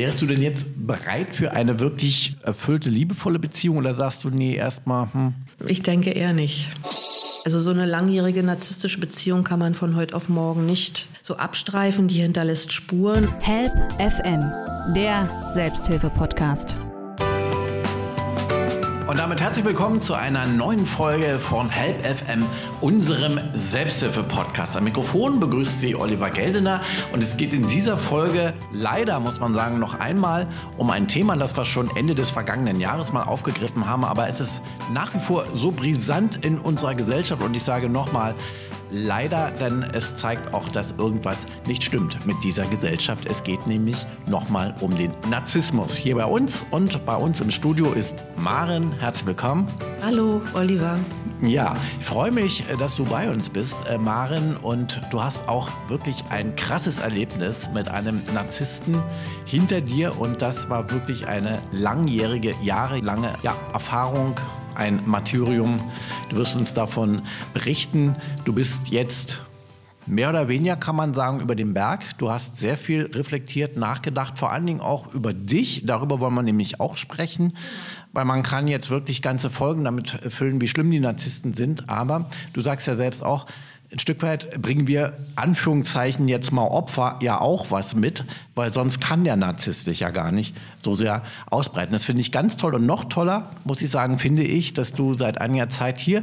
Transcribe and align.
Wärst 0.00 0.22
du 0.22 0.26
denn 0.26 0.40
jetzt 0.40 0.64
bereit 0.76 1.34
für 1.34 1.52
eine 1.52 1.78
wirklich 1.78 2.34
erfüllte, 2.42 2.88
liebevolle 2.88 3.38
Beziehung 3.38 3.76
oder 3.76 3.92
sagst 3.92 4.24
du, 4.24 4.30
nee, 4.30 4.54
erstmal, 4.54 5.12
hm? 5.12 5.34
Ich 5.68 5.82
denke 5.82 6.08
eher 6.08 6.32
nicht. 6.32 6.68
Also 7.44 7.60
so 7.60 7.68
eine 7.68 7.84
langjährige 7.84 8.42
narzisstische 8.42 8.98
Beziehung 8.98 9.44
kann 9.44 9.58
man 9.58 9.74
von 9.74 9.96
heute 9.96 10.16
auf 10.16 10.30
morgen 10.30 10.64
nicht 10.64 11.06
so 11.22 11.36
abstreifen, 11.36 12.08
die 12.08 12.22
hinterlässt 12.22 12.72
Spuren. 12.72 13.28
Help 13.42 13.72
FM, 13.98 14.42
der 14.94 15.50
Selbsthilfe-Podcast. 15.52 16.76
Und 19.10 19.18
damit 19.18 19.40
herzlich 19.40 19.64
willkommen 19.64 20.00
zu 20.00 20.14
einer 20.14 20.46
neuen 20.46 20.86
Folge 20.86 21.40
von 21.40 21.68
Help 21.68 22.06
FM, 22.06 22.46
unserem 22.80 23.40
Selbsthilfe-Podcast. 23.52 24.76
Am 24.76 24.84
Mikrofon 24.84 25.40
begrüßt 25.40 25.80
Sie 25.80 25.96
Oliver 25.96 26.30
Geldener. 26.30 26.80
Und 27.12 27.20
es 27.20 27.36
geht 27.36 27.52
in 27.52 27.66
dieser 27.66 27.98
Folge 27.98 28.54
leider, 28.70 29.18
muss 29.18 29.40
man 29.40 29.52
sagen, 29.52 29.80
noch 29.80 29.98
einmal 29.98 30.46
um 30.78 30.90
ein 30.90 31.08
Thema, 31.08 31.34
das 31.34 31.56
wir 31.56 31.64
schon 31.64 31.90
Ende 31.96 32.14
des 32.14 32.30
vergangenen 32.30 32.78
Jahres 32.78 33.12
mal 33.12 33.24
aufgegriffen 33.24 33.84
haben, 33.84 34.04
aber 34.04 34.28
es 34.28 34.38
ist 34.38 34.62
nach 34.92 35.12
wie 35.12 35.18
vor 35.18 35.44
so 35.54 35.72
brisant 35.72 36.46
in 36.46 36.60
unserer 36.60 36.94
Gesellschaft. 36.94 37.42
Und 37.42 37.52
ich 37.54 37.64
sage 37.64 37.88
nochmal, 37.88 38.36
Leider, 38.92 39.52
denn 39.52 39.84
es 39.92 40.14
zeigt 40.14 40.52
auch, 40.52 40.68
dass 40.70 40.92
irgendwas 40.98 41.46
nicht 41.66 41.84
stimmt 41.84 42.26
mit 42.26 42.36
dieser 42.42 42.64
Gesellschaft. 42.66 43.26
Es 43.26 43.44
geht 43.44 43.66
nämlich 43.68 44.04
nochmal 44.28 44.74
um 44.80 44.92
den 44.92 45.12
Narzissmus. 45.30 45.94
Hier 45.94 46.16
bei 46.16 46.24
uns 46.24 46.66
und 46.72 47.04
bei 47.06 47.14
uns 47.14 47.40
im 47.40 47.52
Studio 47.52 47.92
ist 47.92 48.24
Maren. 48.36 48.92
Herzlich 48.98 49.26
willkommen. 49.26 49.68
Hallo, 50.02 50.42
Oliver. 50.54 50.98
Ja, 51.42 51.76
ich 52.00 52.04
freue 52.04 52.32
mich, 52.32 52.64
dass 52.78 52.96
du 52.96 53.04
bei 53.04 53.30
uns 53.30 53.48
bist, 53.48 53.76
äh, 53.88 53.96
Maren. 53.96 54.56
Und 54.56 55.00
du 55.10 55.22
hast 55.22 55.48
auch 55.48 55.68
wirklich 55.88 56.16
ein 56.30 56.56
krasses 56.56 56.98
Erlebnis 56.98 57.70
mit 57.72 57.88
einem 57.88 58.20
Narzissten 58.34 59.00
hinter 59.46 59.80
dir. 59.80 60.18
Und 60.18 60.42
das 60.42 60.68
war 60.68 60.90
wirklich 60.90 61.28
eine 61.28 61.58
langjährige, 61.70 62.54
jahrelange 62.62 63.30
ja, 63.42 63.54
Erfahrung 63.72 64.34
ein 64.80 65.02
Martyrium. 65.04 65.78
Du 66.30 66.36
wirst 66.36 66.56
uns 66.56 66.72
davon 66.72 67.22
berichten. 67.52 68.16
Du 68.44 68.54
bist 68.54 68.88
jetzt 68.88 69.40
mehr 70.06 70.30
oder 70.30 70.48
weniger, 70.48 70.76
kann 70.76 70.96
man 70.96 71.12
sagen, 71.12 71.40
über 71.40 71.54
den 71.54 71.74
Berg. 71.74 72.18
Du 72.18 72.30
hast 72.30 72.56
sehr 72.56 72.78
viel 72.78 73.10
reflektiert, 73.14 73.76
nachgedacht, 73.76 74.38
vor 74.38 74.50
allen 74.50 74.66
Dingen 74.66 74.80
auch 74.80 75.12
über 75.12 75.34
dich. 75.34 75.82
Darüber 75.84 76.18
wollen 76.18 76.34
wir 76.34 76.42
nämlich 76.42 76.80
auch 76.80 76.96
sprechen, 76.96 77.56
weil 78.12 78.24
man 78.24 78.42
kann 78.42 78.66
jetzt 78.66 78.88
wirklich 78.88 79.20
ganze 79.20 79.50
Folgen 79.50 79.84
damit 79.84 80.18
füllen, 80.30 80.60
wie 80.60 80.68
schlimm 80.68 80.90
die 80.90 80.98
Narzissten 80.98 81.52
sind. 81.52 81.88
Aber 81.90 82.30
du 82.54 82.62
sagst 82.62 82.86
ja 82.86 82.94
selbst 82.94 83.22
auch, 83.22 83.46
ein 83.92 83.98
Stück 83.98 84.22
weit 84.22 84.62
bringen 84.62 84.86
wir 84.86 85.14
Anführungszeichen 85.34 86.28
jetzt 86.28 86.52
mal 86.52 86.66
Opfer 86.66 87.18
ja 87.22 87.40
auch 87.40 87.72
was 87.72 87.96
mit, 87.96 88.24
weil 88.54 88.72
sonst 88.72 89.00
kann 89.00 89.24
der 89.24 89.34
Narzisst 89.34 89.84
sich 89.84 90.00
ja 90.00 90.10
gar 90.10 90.30
nicht 90.30 90.56
so 90.82 90.94
sehr 90.94 91.24
ausbreiten. 91.50 91.92
Das 91.92 92.04
finde 92.04 92.20
ich 92.20 92.30
ganz 92.30 92.56
toll 92.56 92.76
und 92.76 92.86
noch 92.86 93.04
toller, 93.04 93.50
muss 93.64 93.82
ich 93.82 93.90
sagen, 93.90 94.18
finde 94.18 94.44
ich, 94.44 94.74
dass 94.74 94.92
du 94.92 95.14
seit 95.14 95.40
einiger 95.40 95.68
Zeit 95.68 95.98
hier 95.98 96.22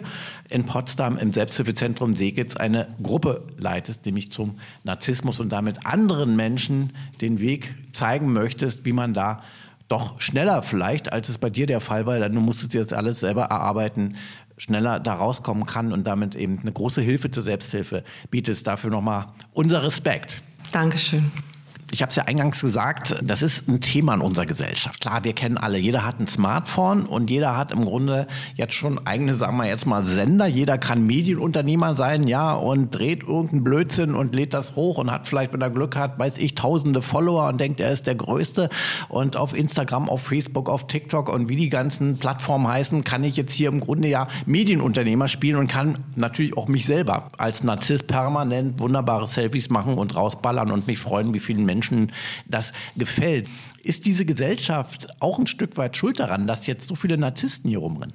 in 0.49 0.65
Potsdam 0.65 1.17
im 1.17 1.33
Selbsthilfezentrum 1.33 2.15
Segitz 2.15 2.55
eine 2.55 2.87
Gruppe 3.03 3.43
leitest, 3.57 4.05
nämlich 4.05 4.31
zum 4.31 4.59
Narzissmus 4.85 5.41
und 5.41 5.49
damit 5.49 5.85
anderen 5.85 6.37
Menschen 6.37 6.93
den 7.19 7.41
Weg 7.41 7.75
zeigen 7.91 8.31
möchtest, 8.31 8.85
wie 8.85 8.93
man 8.93 9.13
da 9.13 9.43
doch 9.89 10.19
schneller 10.19 10.63
vielleicht, 10.63 11.11
als 11.11 11.29
es 11.29 11.37
bei 11.37 11.49
dir 11.49 11.65
der 11.65 11.81
Fall 11.81 12.05
war, 12.05 12.19
denn 12.19 12.33
du 12.33 12.41
musstest 12.41 12.73
dir 12.73 12.83
das 12.83 12.93
alles 12.93 13.19
selber 13.21 13.43
erarbeiten, 13.43 14.15
schneller 14.57 14.99
da 14.99 15.13
rauskommen 15.13 15.65
kann 15.65 15.93
und 15.93 16.05
damit 16.05 16.35
eben 16.35 16.59
eine 16.59 16.71
große 16.71 17.01
Hilfe 17.01 17.31
zur 17.31 17.43
Selbsthilfe 17.43 18.03
bietet. 18.29 18.65
Dafür 18.65 18.89
nochmal 18.89 19.27
unser 19.53 19.83
Respekt. 19.83 20.41
Dankeschön 20.71 21.31
ich 21.91 22.01
habe 22.01 22.09
es 22.09 22.17
ja 22.17 22.23
eingangs 22.23 22.59
gesagt, 22.59 23.15
das 23.23 23.41
ist 23.41 23.67
ein 23.69 23.79
Thema 23.79 24.13
in 24.13 24.21
unserer 24.21 24.45
Gesellschaft. 24.45 24.99
Klar, 24.99 25.23
wir 25.23 25.33
kennen 25.33 25.57
alle, 25.57 25.77
jeder 25.77 26.05
hat 26.05 26.19
ein 26.19 26.27
Smartphone 26.27 27.05
und 27.05 27.29
jeder 27.29 27.55
hat 27.55 27.71
im 27.71 27.85
Grunde 27.85 28.27
jetzt 28.55 28.73
schon 28.73 29.05
eigene, 29.07 29.35
sagen 29.35 29.57
wir 29.57 29.67
jetzt 29.67 29.85
mal, 29.85 30.03
Sender. 30.03 30.47
Jeder 30.47 30.77
kann 30.77 31.07
Medienunternehmer 31.07 31.95
sein, 31.95 32.27
ja, 32.27 32.53
und 32.53 32.91
dreht 32.91 33.23
irgendeinen 33.23 33.63
Blödsinn 33.63 34.15
und 34.15 34.35
lädt 34.35 34.53
das 34.53 34.75
hoch 34.75 34.97
und 34.97 35.11
hat 35.11 35.29
vielleicht, 35.29 35.53
wenn 35.53 35.61
er 35.61 35.69
Glück 35.69 35.95
hat, 35.95 36.19
weiß 36.19 36.39
ich, 36.39 36.55
tausende 36.55 37.01
Follower 37.01 37.47
und 37.47 37.61
denkt, 37.61 37.79
er 37.79 37.91
ist 37.91 38.05
der 38.05 38.15
Größte. 38.15 38.69
Und 39.07 39.37
auf 39.37 39.55
Instagram, 39.55 40.09
auf 40.09 40.23
Facebook, 40.23 40.69
auf 40.69 40.87
TikTok 40.87 41.29
und 41.29 41.47
wie 41.47 41.55
die 41.55 41.69
ganzen 41.69 42.17
Plattformen 42.17 42.67
heißen, 42.67 43.05
kann 43.05 43.23
ich 43.23 43.37
jetzt 43.37 43.53
hier 43.53 43.69
im 43.69 43.79
Grunde 43.79 44.09
ja 44.09 44.27
Medienunternehmer 44.45 45.29
spielen 45.29 45.55
und 45.55 45.67
kann 45.69 45.97
natürlich 46.15 46.57
auch 46.57 46.67
mich 46.67 46.85
selber 46.85 47.31
als 47.37 47.63
Narzisst 47.63 48.07
permanent 48.07 48.79
wunderbare 48.79 49.25
Selfies 49.25 49.69
machen 49.69 49.97
und 49.97 50.15
rausballern 50.15 50.71
und 50.71 50.87
mich 50.87 50.99
freuen, 50.99 51.33
wie 51.33 51.39
vielen 51.39 51.65
Menschen 51.65 51.76
Menschen 51.77 52.11
das 52.47 52.73
gefällt. 52.95 53.47
Ist 53.83 54.05
diese 54.05 54.25
Gesellschaft 54.25 55.07
auch 55.19 55.37
ein 55.37 55.47
Stück 55.47 55.77
weit 55.77 55.95
schuld 55.95 56.19
daran, 56.19 56.47
dass 56.47 56.65
jetzt 56.65 56.87
so 56.87 56.95
viele 56.95 57.17
Narzissten 57.17 57.69
hier 57.69 57.79
rumrennen? 57.79 58.13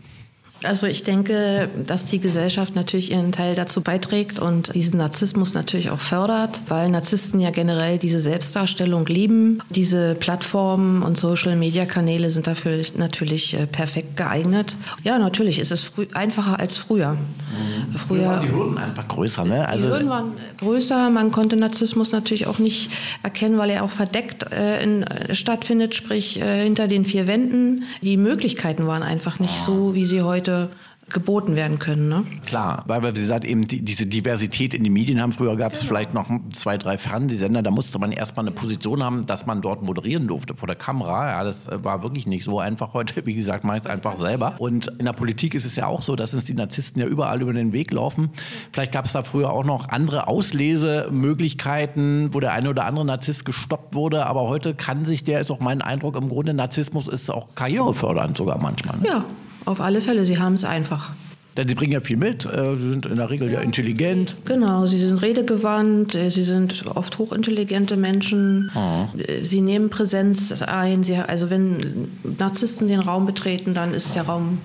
Also 0.64 0.86
ich 0.86 1.02
denke, 1.02 1.68
dass 1.86 2.06
die 2.06 2.20
Gesellschaft 2.20 2.74
natürlich 2.76 3.10
ihren 3.10 3.32
Teil 3.32 3.54
dazu 3.54 3.80
beiträgt 3.80 4.38
und 4.38 4.74
diesen 4.74 4.98
Narzissmus 4.98 5.54
natürlich 5.54 5.90
auch 5.90 5.98
fördert, 5.98 6.62
weil 6.68 6.90
Narzissten 6.90 7.40
ja 7.40 7.50
generell 7.50 7.98
diese 7.98 8.20
Selbstdarstellung 8.20 9.06
lieben. 9.06 9.60
Diese 9.70 10.14
Plattformen 10.14 11.02
und 11.02 11.16
Social-Media-Kanäle 11.16 12.30
sind 12.30 12.46
dafür 12.46 12.82
natürlich 12.96 13.58
äh, 13.58 13.66
perfekt 13.66 14.16
geeignet. 14.16 14.76
Ja, 15.02 15.18
natürlich 15.18 15.58
ist 15.58 15.72
es 15.72 15.90
einfacher 16.14 16.60
als 16.60 16.76
früher. 16.76 17.12
Mhm. 17.12 17.96
Früher 17.96 18.26
waren 18.26 18.42
die 18.42 18.52
Hürden 18.52 18.78
einfach 18.78 19.08
größer, 19.08 19.44
ne? 19.44 19.68
Also 19.68 19.86
die 19.86 19.92
Hürden 19.92 20.08
waren 20.08 20.32
größer. 20.58 21.10
Man 21.10 21.32
konnte 21.32 21.56
Narzissmus 21.56 22.12
natürlich 22.12 22.46
auch 22.46 22.58
nicht 22.58 22.90
erkennen, 23.22 23.58
weil 23.58 23.70
er 23.70 23.82
auch 23.82 23.90
verdeckt 23.90 24.52
äh, 24.52 24.82
in, 24.82 25.02
äh, 25.02 25.34
stattfindet, 25.34 25.94
sprich 25.94 26.40
äh, 26.40 26.64
hinter 26.64 26.88
den 26.88 27.04
vier 27.04 27.26
Wänden. 27.26 27.84
Die 28.02 28.16
Möglichkeiten 28.16 28.86
waren 28.86 29.02
einfach 29.02 29.38
nicht 29.38 29.58
so, 29.60 29.94
wie 29.94 30.06
sie 30.06 30.22
heute 30.22 30.51
heute 30.52 30.68
geboten 31.10 31.56
werden 31.56 31.78
können. 31.78 32.08
Ne? 32.08 32.24
Klar, 32.46 32.84
weil 32.86 33.02
wir, 33.02 33.14
wie 33.14 33.20
gesagt, 33.20 33.44
eben 33.44 33.68
die, 33.68 33.82
diese 33.82 34.06
Diversität 34.06 34.72
in 34.72 34.82
den 34.84 34.94
Medien 34.94 35.20
haben. 35.20 35.32
Früher 35.32 35.56
gab 35.56 35.74
es 35.74 35.80
genau. 35.80 35.90
vielleicht 35.90 36.14
noch 36.14 36.30
zwei, 36.52 36.78
drei 36.78 36.96
Fernsehsender, 36.96 37.62
da 37.62 37.70
musste 37.70 37.98
man 37.98 38.12
erstmal 38.12 38.46
eine 38.46 38.54
Position 38.54 39.02
haben, 39.02 39.26
dass 39.26 39.44
man 39.44 39.60
dort 39.60 39.82
moderieren 39.82 40.26
durfte 40.28 40.54
vor 40.54 40.68
der 40.68 40.76
Kamera. 40.76 41.30
Ja, 41.30 41.44
das 41.44 41.66
äh, 41.66 41.84
war 41.84 42.02
wirklich 42.02 42.26
nicht 42.26 42.44
so 42.44 42.60
einfach 42.60 42.94
heute. 42.94 43.26
Wie 43.32 43.34
gesagt, 43.34 43.62
meist 43.64 43.86
einfach 43.86 44.16
selber. 44.16 44.54
Und 44.58 44.86
in 44.98 45.04
der 45.04 45.12
Politik 45.12 45.54
ist 45.54 45.66
es 45.66 45.76
ja 45.76 45.86
auch 45.86 46.00
so, 46.02 46.16
dass 46.16 46.32
uns 46.32 46.44
die 46.44 46.54
Narzissten 46.54 47.02
ja 47.02 47.08
überall 47.08 47.42
über 47.42 47.52
den 47.52 47.74
Weg 47.74 47.90
laufen. 47.90 48.30
Vielleicht 48.72 48.92
gab 48.92 49.04
es 49.04 49.12
da 49.12 49.22
früher 49.22 49.50
auch 49.50 49.64
noch 49.64 49.90
andere 49.90 50.28
Auslesemöglichkeiten, 50.28 52.32
wo 52.32 52.40
der 52.40 52.52
eine 52.52 52.70
oder 52.70 52.86
andere 52.86 53.04
Narzisst 53.04 53.44
gestoppt 53.44 53.94
wurde. 53.94 54.24
Aber 54.24 54.48
heute 54.48 54.74
kann 54.74 55.04
sich 55.04 55.24
der, 55.24 55.40
ist 55.40 55.50
auch 55.50 55.60
mein 55.60 55.82
Eindruck, 55.82 56.16
im 56.16 56.30
Grunde 56.30 56.54
Narzissmus 56.54 57.08
ist 57.08 57.30
auch 57.30 57.54
karrierefördernd 57.54 58.34
sogar 58.36 58.58
manchmal. 58.58 58.98
Ne? 58.98 59.06
Ja, 59.06 59.24
auf 59.64 59.80
alle 59.80 60.00
Fälle, 60.00 60.24
sie 60.24 60.38
haben 60.38 60.54
es 60.54 60.64
einfach. 60.64 61.12
Denn 61.56 61.68
sie 61.68 61.74
bringen 61.74 61.92
ja 61.92 62.00
viel 62.00 62.16
mit. 62.16 62.46
Äh, 62.46 62.76
sie 62.78 62.90
sind 62.90 63.06
in 63.06 63.16
der 63.16 63.28
Regel 63.28 63.50
ja 63.52 63.60
intelligent. 63.60 64.36
Genau, 64.46 64.86
sie 64.86 64.98
sind 64.98 65.20
redegewandt, 65.20 66.14
äh, 66.14 66.30
sie 66.30 66.44
sind 66.44 66.84
oft 66.86 67.18
hochintelligente 67.18 67.96
Menschen. 67.96 68.70
Oh. 68.74 69.06
Sie 69.42 69.60
nehmen 69.60 69.90
Präsenz 69.90 70.62
ein. 70.62 71.04
Sie, 71.04 71.16
also 71.16 71.50
wenn 71.50 72.08
Narzissten 72.38 72.88
den 72.88 73.00
Raum 73.00 73.26
betreten, 73.26 73.74
dann 73.74 73.92
ist 73.92 74.14
der 74.14 74.22
Raum, 74.22 74.58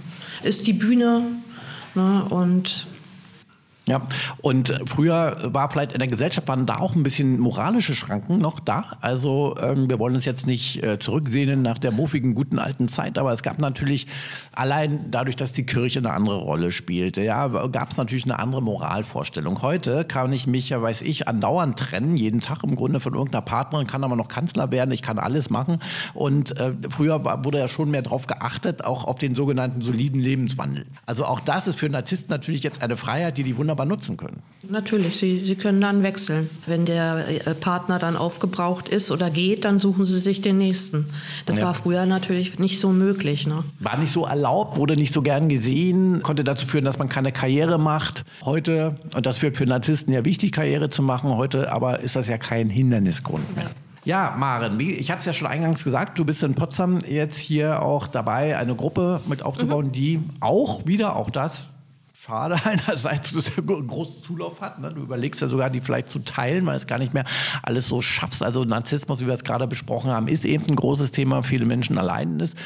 ist 0.43 0.67
die 0.67 0.73
Bühne. 0.73 1.23
Ne, 1.95 2.25
und 2.29 2.85
ja, 3.87 4.01
und 4.41 4.79
früher 4.85 5.37
war 5.43 5.71
vielleicht 5.71 5.93
in 5.93 5.99
der 5.99 6.09
Gesellschaft 6.09 6.47
waren 6.47 6.65
da 6.65 6.75
auch 6.75 6.93
ein 6.93 7.03
bisschen 7.03 7.39
moralische 7.39 7.95
Schranken 7.95 8.37
noch 8.37 8.59
da. 8.59 8.83
Also 8.99 9.55
ähm, 9.61 9.89
wir 9.89 9.97
wollen 9.97 10.15
uns 10.15 10.25
jetzt 10.25 10.45
nicht 10.45 10.83
äh, 10.83 10.99
zurücksehnen 10.99 11.61
nach 11.61 11.77
der 11.77 11.91
muffigen, 11.91 12.35
guten 12.35 12.59
alten 12.59 12.89
Zeit, 12.89 13.17
aber 13.17 13.31
es 13.31 13.43
gab 13.43 13.59
natürlich 13.59 14.07
allein 14.53 15.09
dadurch, 15.09 15.37
dass 15.37 15.53
die 15.53 15.65
Kirche 15.65 15.99
eine 15.99 16.11
andere 16.11 16.37
Rolle 16.37 16.71
spielte, 16.71 17.21
ja, 17.21 17.47
gab 17.47 17.91
es 17.91 17.97
natürlich 17.97 18.25
eine 18.25 18.39
andere 18.39 18.61
Moralvorstellung. 18.61 19.61
Heute 19.61 20.03
kann 20.03 20.33
ich 20.33 20.47
mich 20.47 20.69
ja, 20.69 20.81
weiß 20.81 21.01
ich, 21.03 21.29
andauernd 21.29 21.79
trennen, 21.79 22.17
jeden 22.17 22.41
Tag 22.41 22.63
im 22.63 22.75
Grunde 22.75 22.99
von 22.99 23.13
irgendeiner 23.13 23.41
Partnerin, 23.41 23.87
kann 23.87 24.03
aber 24.03 24.17
noch 24.17 24.27
Kanzler 24.27 24.69
werden, 24.71 24.91
ich 24.91 25.01
kann 25.01 25.17
alles 25.17 25.49
machen. 25.49 25.79
Und 26.13 26.59
äh, 26.59 26.73
früher 26.89 27.23
wurde 27.45 27.59
ja 27.59 27.69
schon 27.69 27.89
mehr 27.89 28.01
darauf 28.01 28.27
geachtet, 28.27 28.83
auch 28.83 29.05
auf 29.05 29.17
den 29.17 29.33
sogenannten 29.33 29.81
soliden 29.81 30.19
Lebenswandel. 30.19 30.85
Also 31.05 31.23
auch 31.23 31.39
das 31.39 31.67
ist 31.67 31.79
für 31.79 31.87
Narzissten 31.87 32.31
natürlich 32.31 32.63
jetzt 32.63 32.83
eine 32.83 32.97
Freiheit, 32.97 33.37
die 33.37 33.43
die 33.43 33.55
wunderbar 33.55 33.76
wunderbar 33.77 33.85
nutzen 33.85 34.17
können. 34.17 34.41
Natürlich, 34.69 35.17
Sie, 35.17 35.45
Sie 35.45 35.55
können 35.55 35.79
dann 35.79 36.03
wechseln. 36.03 36.49
Wenn 36.65 36.85
der 36.85 37.47
äh, 37.47 37.53
Partner 37.53 37.99
dann 37.99 38.17
aufgebraucht 38.17 38.89
ist 38.89 39.11
oder 39.11 39.29
geht, 39.29 39.65
dann 39.65 39.79
suchen 39.79 40.05
Sie 40.05 40.19
sich 40.19 40.41
den 40.41 40.57
nächsten. 40.57 41.05
Das 41.45 41.57
ja. 41.57 41.65
war 41.65 41.73
früher 41.73 42.05
natürlich 42.05 42.59
nicht 42.59 42.79
so 42.79 42.91
möglich. 42.91 43.47
Ne? 43.47 43.63
War 43.79 43.97
nicht 43.97 44.11
so 44.11 44.25
erlaubt, 44.25 44.77
wurde 44.77 44.95
nicht 44.95 45.13
so 45.13 45.21
gern 45.21 45.47
gesehen, 45.47 46.21
konnte 46.23 46.43
dazu 46.43 46.65
führen, 46.65 46.83
dass 46.83 46.97
man 46.97 47.07
keine 47.07 47.31
Karriere 47.31 47.77
macht. 47.79 48.23
Heute, 48.43 48.97
und 49.15 49.25
das 49.25 49.41
wird 49.41 49.57
für 49.57 49.65
Narzissten 49.65 50.13
ja 50.13 50.25
wichtig, 50.25 50.51
Karriere 50.51 50.89
zu 50.89 51.01
machen, 51.01 51.35
heute 51.35 51.71
aber 51.71 51.99
ist 51.99 52.15
das 52.15 52.27
ja 52.27 52.37
kein 52.37 52.69
Hindernisgrund 52.69 53.55
mehr. 53.55 53.69
Ja, 54.03 54.35
Maren, 54.37 54.79
ich 54.79 55.11
hatte 55.11 55.19
es 55.19 55.25
ja 55.25 55.33
schon 55.33 55.47
eingangs 55.47 55.83
gesagt, 55.83 56.17
du 56.17 56.23
bist 56.23 56.41
in 56.41 56.55
Potsdam 56.55 56.99
jetzt 57.05 57.37
hier 57.37 57.81
auch 57.81 58.07
dabei, 58.07 58.57
eine 58.57 58.73
Gruppe 58.73 59.19
mit 59.27 59.43
aufzubauen, 59.43 59.87
mhm. 59.87 59.91
die 59.91 60.19
auch 60.39 60.85
wieder, 60.85 61.17
auch 61.17 61.29
das 61.29 61.65
schade 62.27 62.57
einerseits, 62.65 63.33
dass 63.33 63.49
er 63.57 63.63
einen 63.63 63.87
großen 63.87 64.21
Zulauf 64.21 64.61
hat. 64.61 64.79
Ne? 64.79 64.91
Du 64.93 65.01
überlegst 65.01 65.41
ja 65.41 65.47
sogar, 65.47 65.69
die 65.69 65.81
vielleicht 65.81 66.09
zu 66.09 66.19
teilen, 66.19 66.65
weil 66.65 66.75
es 66.75 66.87
gar 66.87 66.99
nicht 66.99 67.13
mehr 67.13 67.25
alles 67.63 67.87
so 67.87 68.01
schaffst. 68.01 68.43
Also 68.43 68.65
Narzissmus, 68.65 69.21
wie 69.21 69.27
wir 69.27 69.33
es 69.33 69.43
gerade 69.43 69.67
besprochen 69.67 70.11
haben, 70.11 70.27
ist 70.27 70.45
eben 70.45 70.65
ein 70.67 70.75
großes 70.75 71.11
Thema. 71.11 71.43
Viele 71.43 71.65
Menschen 71.65 71.97
allein 71.97 72.39
ist. 72.39 72.57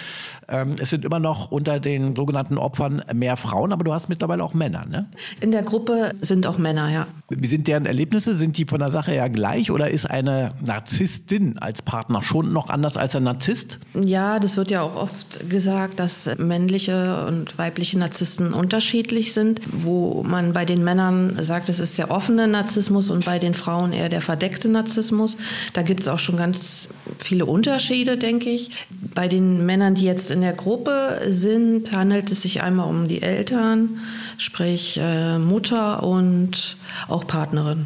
Ähm, 0.51 0.75
es 0.79 0.89
sind 0.89 1.05
immer 1.05 1.19
noch 1.19 1.51
unter 1.51 1.79
den 1.79 2.15
sogenannten 2.15 2.57
Opfern 2.57 3.03
mehr 3.13 3.37
Frauen, 3.37 3.71
aber 3.71 3.83
du 3.83 3.93
hast 3.93 4.09
mittlerweile 4.09 4.43
auch 4.43 4.53
Männer, 4.53 4.85
ne? 4.85 5.09
In 5.39 5.51
der 5.51 5.61
Gruppe 5.61 6.13
sind 6.21 6.45
auch 6.45 6.57
Männer, 6.57 6.89
ja. 6.89 7.05
Wie 7.29 7.47
sind 7.47 7.67
deren 7.67 7.85
Erlebnisse? 7.85 8.35
Sind 8.35 8.57
die 8.57 8.65
von 8.65 8.79
der 8.79 8.89
Sache 8.89 9.11
her 9.11 9.29
gleich 9.29 9.71
oder 9.71 9.89
ist 9.89 10.09
eine 10.09 10.51
Narzisstin 10.61 11.57
als 11.59 11.81
Partner 11.81 12.21
schon 12.21 12.51
noch 12.51 12.69
anders 12.69 12.97
als 12.97 13.15
ein 13.15 13.23
Narzisst? 13.23 13.79
Ja, 13.93 14.39
das 14.39 14.57
wird 14.57 14.71
ja 14.71 14.81
auch 14.81 14.95
oft 14.95 15.49
gesagt, 15.49 15.99
dass 15.99 16.29
männliche 16.37 17.25
und 17.27 17.57
weibliche 17.57 17.97
Narzissten 17.97 18.53
unterschiedlich 18.53 19.33
sind, 19.33 19.50
wo 19.71 20.23
man 20.23 20.53
bei 20.53 20.65
den 20.65 20.83
Männern 20.83 21.37
sagt, 21.41 21.69
es 21.69 21.79
ist 21.79 21.97
der 21.97 22.11
offene 22.11 22.47
Narzissmus 22.47 23.09
und 23.09 23.25
bei 23.25 23.39
den 23.39 23.53
Frauen 23.53 23.91
eher 23.91 24.09
der 24.09 24.21
verdeckte 24.21 24.69
Narzissmus. 24.69 25.37
Da 25.73 25.81
gibt 25.81 25.99
es 26.01 26.07
auch 26.07 26.19
schon 26.19 26.37
ganz 26.37 26.89
viele 27.17 27.45
Unterschiede, 27.45 28.17
denke 28.17 28.49
ich. 28.49 28.87
Bei 29.13 29.27
den 29.27 29.65
Männern, 29.65 29.95
die 29.95 30.05
jetzt 30.05 30.31
in 30.31 30.41
der 30.41 30.53
Gruppe 30.53 31.21
sind, 31.27 31.91
handelt 31.91 32.31
es 32.31 32.41
sich 32.41 32.61
einmal 32.61 32.87
um 32.87 33.07
die 33.07 33.21
Eltern, 33.21 33.99
sprich 34.37 34.99
äh, 35.01 35.37
Mutter 35.37 36.03
und 36.03 36.77
auch 37.07 37.27
Partnerin. 37.27 37.85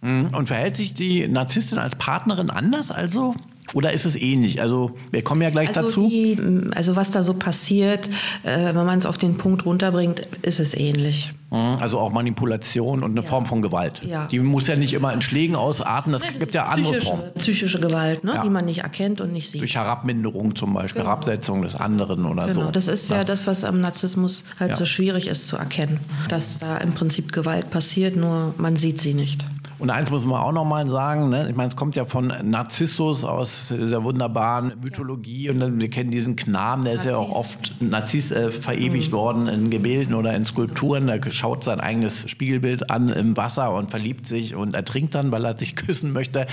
Mhm. 0.00 0.28
Und 0.32 0.46
verhält 0.48 0.76
sich 0.76 0.94
die 0.94 1.26
Narzisstin 1.28 1.78
als 1.78 1.96
Partnerin 1.96 2.50
anders 2.50 2.90
also? 2.90 3.34
Oder 3.74 3.92
ist 3.92 4.04
es 4.04 4.16
ähnlich? 4.16 4.60
Also 4.60 4.92
wir 5.10 5.22
kommen 5.22 5.42
ja 5.42 5.50
gleich 5.50 5.68
also 5.68 5.82
dazu. 5.82 6.08
Die, 6.08 6.36
also 6.74 6.96
was 6.96 7.10
da 7.10 7.22
so 7.22 7.34
passiert, 7.34 8.08
äh, 8.42 8.74
wenn 8.74 8.86
man 8.86 8.98
es 8.98 9.06
auf 9.06 9.18
den 9.18 9.36
Punkt 9.36 9.66
runterbringt, 9.66 10.20
ist 10.42 10.60
es 10.60 10.74
ähnlich. 10.74 11.32
Mhm. 11.50 11.78
Also 11.80 11.98
auch 11.98 12.10
Manipulation 12.10 13.02
und 13.02 13.12
eine 13.12 13.20
ja. 13.20 13.26
Form 13.26 13.46
von 13.46 13.62
Gewalt. 13.62 14.02
Ja. 14.04 14.26
Die 14.30 14.40
muss 14.40 14.66
ja 14.66 14.76
nicht 14.76 14.94
immer 14.94 15.12
in 15.12 15.22
Schlägen 15.22 15.56
ausarten, 15.56 16.12
das, 16.12 16.22
Nein, 16.22 16.32
das 16.32 16.40
gibt 16.40 16.54
ja 16.54 16.64
andere 16.64 16.94
Formen. 16.94 17.24
Psychische 17.38 17.80
Gewalt, 17.80 18.24
ne? 18.24 18.34
Ja. 18.34 18.42
die 18.42 18.50
man 18.50 18.64
nicht 18.64 18.82
erkennt 18.82 19.20
und 19.20 19.32
nicht 19.32 19.50
sieht. 19.50 19.60
Durch 19.60 19.76
Herabminderung 19.76 20.56
zum 20.56 20.74
Beispiel, 20.74 21.02
genau. 21.02 21.10
Herabsetzung 21.10 21.62
des 21.62 21.74
anderen 21.74 22.24
oder 22.24 22.42
genau. 22.42 22.54
so. 22.54 22.60
Genau, 22.60 22.72
das 22.72 22.88
ist 22.88 23.10
ja. 23.10 23.24
das, 23.24 23.46
was 23.46 23.64
am 23.64 23.80
Narzissmus 23.80 24.44
halt 24.58 24.76
so 24.76 24.84
schwierig 24.84 25.28
ist 25.28 25.48
zu 25.48 25.56
erkennen. 25.56 26.00
Dass 26.28 26.58
da 26.58 26.78
im 26.78 26.92
Prinzip 26.92 27.32
Gewalt 27.32 27.70
passiert, 27.70 28.16
nur 28.16 28.54
man 28.58 28.76
sieht 28.76 29.00
sie 29.00 29.14
nicht. 29.14 29.44
Und 29.78 29.90
eins 29.90 30.10
muss 30.10 30.24
man 30.24 30.40
auch 30.40 30.52
noch 30.52 30.64
mal 30.64 30.86
sagen, 30.86 31.28
ne? 31.28 31.48
ich 31.50 31.56
meine, 31.56 31.68
es 31.68 31.76
kommt 31.76 31.96
ja 31.96 32.06
von 32.06 32.32
Narzissus 32.42 33.24
aus 33.24 33.68
dieser 33.68 34.04
wunderbaren 34.04 34.72
Mythologie 34.82 35.50
und 35.50 35.60
dann, 35.60 35.78
wir 35.78 35.90
kennen 35.90 36.10
diesen 36.10 36.36
Knaben, 36.36 36.82
der 36.82 36.94
Narziss. 36.94 37.10
ist 37.10 37.12
ja 37.12 37.18
auch 37.18 37.30
oft 37.30 37.82
Narziss 37.82 38.30
äh, 38.30 38.50
verewigt 38.50 39.12
mhm. 39.12 39.16
worden 39.16 39.46
in 39.48 39.70
Gemälden 39.70 40.14
oder 40.14 40.34
in 40.34 40.44
Skulpturen. 40.44 41.06
Da 41.06 41.18
schaut 41.30 41.62
sein 41.62 41.80
eigenes 41.80 42.28
Spiegelbild 42.30 42.90
an 42.90 43.10
im 43.10 43.36
Wasser 43.36 43.74
und 43.74 43.90
verliebt 43.90 44.26
sich 44.26 44.54
und 44.54 44.74
ertrinkt 44.74 45.14
dann, 45.14 45.30
weil 45.30 45.44
er 45.44 45.58
sich 45.58 45.76
küssen 45.76 46.12
möchte 46.12 46.46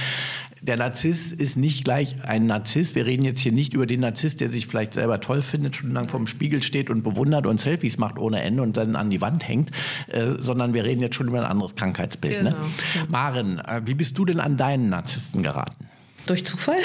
der 0.64 0.78
Narzisst 0.78 1.34
ist 1.34 1.58
nicht 1.58 1.84
gleich 1.84 2.16
ein 2.24 2.46
Narzisst. 2.46 2.96
Wir 2.96 3.06
reden 3.06 3.24
jetzt 3.24 3.42
hier 3.42 3.52
nicht 3.52 3.74
über 3.74 3.86
den 3.86 4.00
Narzisst, 4.00 4.40
der 4.40 4.50
sich 4.50 4.68
vielleicht 4.68 4.94
selber 4.94 5.20
toll 5.20 5.42
findet, 5.42 5.76
schon 5.76 5.92
lang 5.92 6.08
vorm 6.08 6.26
Spiegel 6.26 6.64
steht 6.64 6.90
und 6.90 7.04
bewundert 7.04 7.46
und 7.46 7.60
Selfies 7.60 7.98
macht 7.98 8.18
ohne 8.18 8.42
Ende 8.42 8.64
und 8.64 8.78
dann 8.78 8.96
an 8.96 9.10
die 9.10 9.20
Wand 9.20 9.46
hängt, 9.46 9.72
äh, 10.08 10.36
sondern 10.40 10.74
wir 10.74 10.86
reden 10.86 11.02
jetzt 11.02 11.16
schon 11.16 11.28
über 11.28 11.40
ein 11.40 11.46
anderes 11.46 11.76
Krankheitsbild. 11.76 12.44
Ne? 12.44 12.52
Genau. 12.52 12.64
Ne? 12.64 12.72
Maren, 13.14 13.60
äh, 13.60 13.82
wie 13.86 13.94
bist 13.94 14.18
du 14.18 14.26
denn 14.26 14.42
an 14.42 14.58
deinen 14.58 14.90
Narzissten 14.90 15.44
geraten? 15.44 15.88
Durch 16.26 16.46
Zufall. 16.46 16.80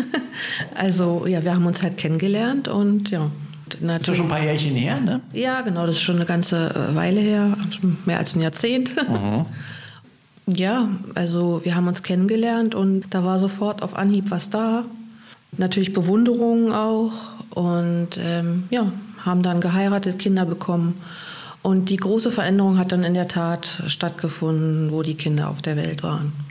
also 0.74 1.26
ja, 1.26 1.44
wir 1.44 1.54
haben 1.54 1.64
uns 1.64 1.82
halt 1.82 1.96
kennengelernt 1.96 2.68
und 2.68 3.10
ja, 3.10 3.30
das 3.80 4.08
ist 4.08 4.16
schon 4.16 4.26
ein 4.26 4.28
paar 4.28 4.42
Jährchen 4.42 4.74
her, 4.74 5.00
ne? 5.00 5.20
Ja, 5.32 5.62
genau, 5.62 5.86
das 5.86 5.96
ist 5.96 6.02
schon 6.02 6.16
eine 6.16 6.26
ganze 6.26 6.70
äh, 6.70 6.94
Weile 6.94 7.20
her, 7.20 7.56
mehr 8.04 8.18
als 8.18 8.34
ein 8.34 8.42
Jahrzehnt. 8.42 8.92
Mhm. 9.08 9.46
Ja, 10.46 10.88
also 11.14 11.64
wir 11.64 11.74
haben 11.74 11.88
uns 11.88 12.02
kennengelernt 12.02 12.74
und 12.74 13.04
da 13.10 13.24
war 13.24 13.38
sofort 13.38 13.82
auf 13.82 13.96
Anhieb 13.96 14.30
was 14.30 14.50
da. 14.50 14.84
Natürlich 15.56 15.94
Bewunderung 15.94 16.72
auch 16.72 17.12
und 17.50 18.18
ähm, 18.18 18.64
ja, 18.68 18.92
haben 19.24 19.42
dann 19.42 19.62
geheiratet, 19.62 20.18
Kinder 20.18 20.44
bekommen. 20.44 21.00
Und 21.64 21.88
die 21.88 21.96
große 21.96 22.30
Veränderung 22.30 22.76
hat 22.76 22.92
dann 22.92 23.04
in 23.04 23.14
der 23.14 23.26
Tat 23.26 23.84
stattgefunden, 23.86 24.92
wo 24.92 25.00
die 25.00 25.14
Kinder 25.14 25.48
auf 25.48 25.62
der 25.62 25.76
Welt 25.76 26.02
waren. 26.02 26.43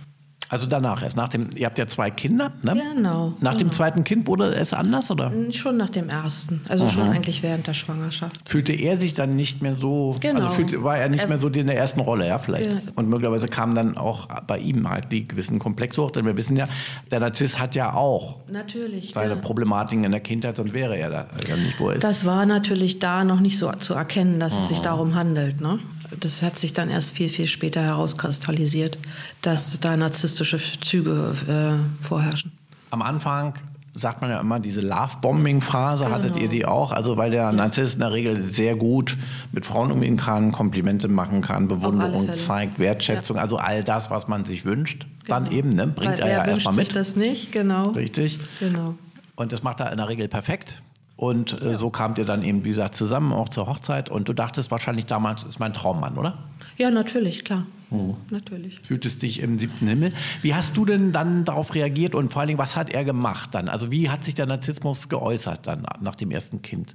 Also 0.54 0.68
danach 0.68 1.02
erst. 1.02 1.18
Nach 1.18 1.30
dem, 1.30 1.50
ihr 1.56 1.66
habt 1.66 1.80
ja 1.80 1.88
zwei 1.88 2.12
Kinder, 2.12 2.52
ne? 2.62 2.80
Genau. 2.96 3.34
Nach 3.42 3.54
genau. 3.54 3.58
dem 3.58 3.72
zweiten 3.72 4.04
Kind 4.04 4.28
wurde 4.28 4.54
es 4.54 4.72
anders, 4.72 5.10
oder? 5.10 5.32
Schon 5.50 5.78
nach 5.78 5.90
dem 5.90 6.10
ersten. 6.10 6.62
Also 6.70 6.84
Aha. 6.84 6.94
schon 6.94 7.10
eigentlich 7.10 7.42
während 7.42 7.66
der 7.66 7.74
Schwangerschaft. 7.74 8.48
Fühlte 8.48 8.72
er 8.72 8.98
sich 8.98 9.16
dann 9.16 9.36
nicht 9.36 9.64
mehr 9.64 9.78
so, 9.78 10.16
genau. 10.20 10.42
also 10.42 10.50
fühlte, 10.50 10.84
war 10.84 10.96
er 10.96 11.10
nicht 11.10 11.22
er, 11.22 11.28
mehr 11.28 11.40
so 11.40 11.48
in 11.48 11.66
der 11.66 11.76
ersten 11.76 12.02
Rolle, 12.02 12.28
ja, 12.28 12.38
vielleicht. 12.38 12.70
Ja. 12.70 12.78
Und 12.94 13.10
möglicherweise 13.10 13.48
kamen 13.48 13.74
dann 13.74 13.98
auch 13.98 14.28
bei 14.46 14.60
ihm 14.60 14.88
halt 14.88 15.12
die 15.12 15.28
gewissen 15.28 15.58
Komplexsucht. 15.58 16.18
Denn 16.18 16.26
wir 16.26 16.38
wissen 16.38 16.56
ja, 16.56 16.68
der 17.10 17.20
Narzisst 17.20 17.60
hat 17.60 17.74
ja 17.74 17.94
auch 17.94 18.36
natürlich, 18.48 19.14
seine 19.16 19.34
ja. 19.34 19.40
Problematiken 19.40 20.04
in 20.04 20.12
der 20.12 20.22
Kindheit, 20.22 20.58
sonst 20.58 20.74
wäre 20.74 20.96
er 20.96 21.10
da 21.10 21.26
ja 21.48 21.56
nicht, 21.56 21.80
wo 21.80 21.90
er 21.90 21.96
ist. 21.96 22.04
Das 22.04 22.26
war 22.26 22.46
natürlich 22.46 23.00
da 23.00 23.24
noch 23.24 23.40
nicht 23.40 23.58
so 23.58 23.72
zu 23.72 23.96
erkennen, 23.96 24.40
dass 24.40 24.54
Aha. 24.54 24.62
es 24.62 24.68
sich 24.68 24.80
darum 24.82 25.16
handelt, 25.16 25.62
ne? 25.62 25.80
Das 26.20 26.42
hat 26.42 26.58
sich 26.58 26.74
dann 26.74 26.90
erst 26.90 27.16
viel, 27.16 27.30
viel 27.30 27.48
später 27.48 27.82
herauskristallisiert, 27.82 28.98
dass 29.42 29.80
da 29.80 29.96
narzisstische 29.96 30.60
Züge 30.82 31.36
äh, 31.48 32.06
vorherrschen. 32.06 32.52
Am 32.92 33.02
Anfang 33.02 33.54
sagt 33.96 34.22
man 34.22 34.32
ja 34.32 34.40
immer, 34.40 34.60
diese 34.60 34.82
Love-Bombing-Phase, 34.82 36.06
genau. 36.06 36.16
hattet 36.16 36.38
ihr 36.38 36.50
die 36.50 36.66
auch? 36.66 36.92
Also 36.92 37.18
weil 37.18 37.32
der 37.32 37.52
Narzisst 37.52 37.96
in 37.96 38.00
der 38.00 38.12
Regel 38.12 38.42
sehr 38.42 38.76
gut 38.76 39.18
mit 39.52 39.66
Frauen 39.66 39.92
umgehen 39.92 40.18
kann, 40.18 40.52
Komplimente 40.52 41.08
machen 41.08 41.42
kann, 41.42 41.68
Bewunderung 41.68 42.34
zeigt, 42.34 42.80
Wertschätzung, 42.80 43.38
ja. 43.38 43.44
also 43.44 43.58
all 43.58 43.84
das, 43.84 44.10
was 44.10 44.28
man 44.28 44.46
sich 44.46 44.66
wünscht, 44.66 45.06
genau. 45.26 45.40
dann 45.40 45.52
eben, 45.52 45.70
ne, 45.70 45.88
bringt 45.88 46.20
weil 46.20 46.28
er 46.28 46.46
ja 46.46 46.46
erstmal 46.46 46.76
mit. 46.76 46.96
das 46.96 47.16
nicht, 47.16 47.52
genau. 47.52 47.90
Richtig. 47.92 48.40
Genau. 48.60 48.96
Und 49.36 49.54
das 49.54 49.62
macht 49.64 49.80
er 49.80 49.92
in 49.92 49.98
der 49.98 50.10
Regel 50.10 50.28
perfekt. 50.28 50.82
Und 51.24 51.62
äh, 51.62 51.72
ja. 51.72 51.80
so 51.80 51.90
kamt 51.90 52.18
ihr 52.18 52.26
dann 52.26 52.44
eben, 52.44 52.66
wie 52.66 52.70
gesagt, 52.70 52.96
zusammen, 52.96 53.32
auch 53.32 53.48
zur 53.48 53.66
Hochzeit. 53.68 54.10
Und 54.10 54.28
du 54.28 54.34
dachtest 54.34 54.72
wahrscheinlich 54.72 55.06
damals, 55.06 55.44
ist 55.44 55.58
mein 55.58 55.74
Traummann, 55.74 56.18
oder? 56.18 56.38
Ja, 56.78 56.92
natürlich, 56.92 57.46
klar. 57.46 57.66
Mhm. 57.92 58.16
Natürlich. 58.30 58.82
Fühltest 58.86 59.22
dich 59.22 59.40
im 59.40 59.58
siebten 59.58 59.88
Himmel. 59.88 60.12
Wie 60.42 60.54
hast 60.54 60.76
du 60.76 60.84
denn 60.84 61.14
dann 61.14 61.46
darauf 61.46 61.76
reagiert 61.76 62.14
und 62.14 62.34
vor 62.34 62.42
allen 62.42 62.50
Dingen, 62.50 62.60
was 62.60 62.76
hat 62.76 62.94
er 62.94 63.06
gemacht 63.06 63.56
dann? 63.56 63.70
Also 63.70 63.90
wie 63.90 64.10
hat 64.10 64.26
sich 64.26 64.36
der 64.36 64.48
Narzissmus 64.48 65.08
geäußert 65.08 65.66
dann 65.66 65.86
nach 66.02 66.16
dem 66.16 66.30
ersten 66.30 66.62
Kind? 66.62 66.94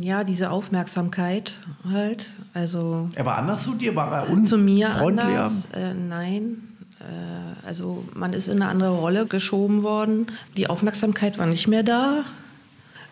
Ja, 0.00 0.22
diese 0.22 0.52
Aufmerksamkeit 0.52 1.60
halt. 1.90 2.30
Also 2.54 3.08
er 3.16 3.26
war 3.26 3.36
anders 3.36 3.64
zu 3.64 3.74
dir? 3.74 3.96
War 3.96 4.12
er 4.12 4.30
unfreundlicher? 4.30 4.48
Zu 4.48 4.58
mir 4.58 4.96
anders? 4.96 5.66
Äh, 5.72 5.92
nein. 5.92 6.68
Äh, 7.00 7.66
also 7.66 8.04
man 8.14 8.32
ist 8.32 8.46
in 8.46 8.62
eine 8.62 8.70
andere 8.70 8.90
Rolle 8.90 9.26
geschoben 9.26 9.82
worden. 9.82 10.26
Die 10.56 10.68
Aufmerksamkeit 10.68 11.38
war 11.38 11.46
nicht 11.46 11.66
mehr 11.66 11.82
da. 11.82 12.22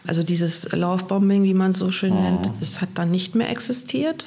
Also 0.06 0.22
dieses 0.22 0.70
Lovebombing, 0.72 1.44
wie 1.44 1.54
man 1.54 1.70
es 1.70 1.78
so 1.78 1.90
schön 1.90 2.12
oh. 2.12 2.20
nennt, 2.20 2.50
das 2.60 2.80
hat 2.80 2.90
dann 2.94 3.10
nicht 3.10 3.34
mehr 3.34 3.48
existiert. 3.50 4.26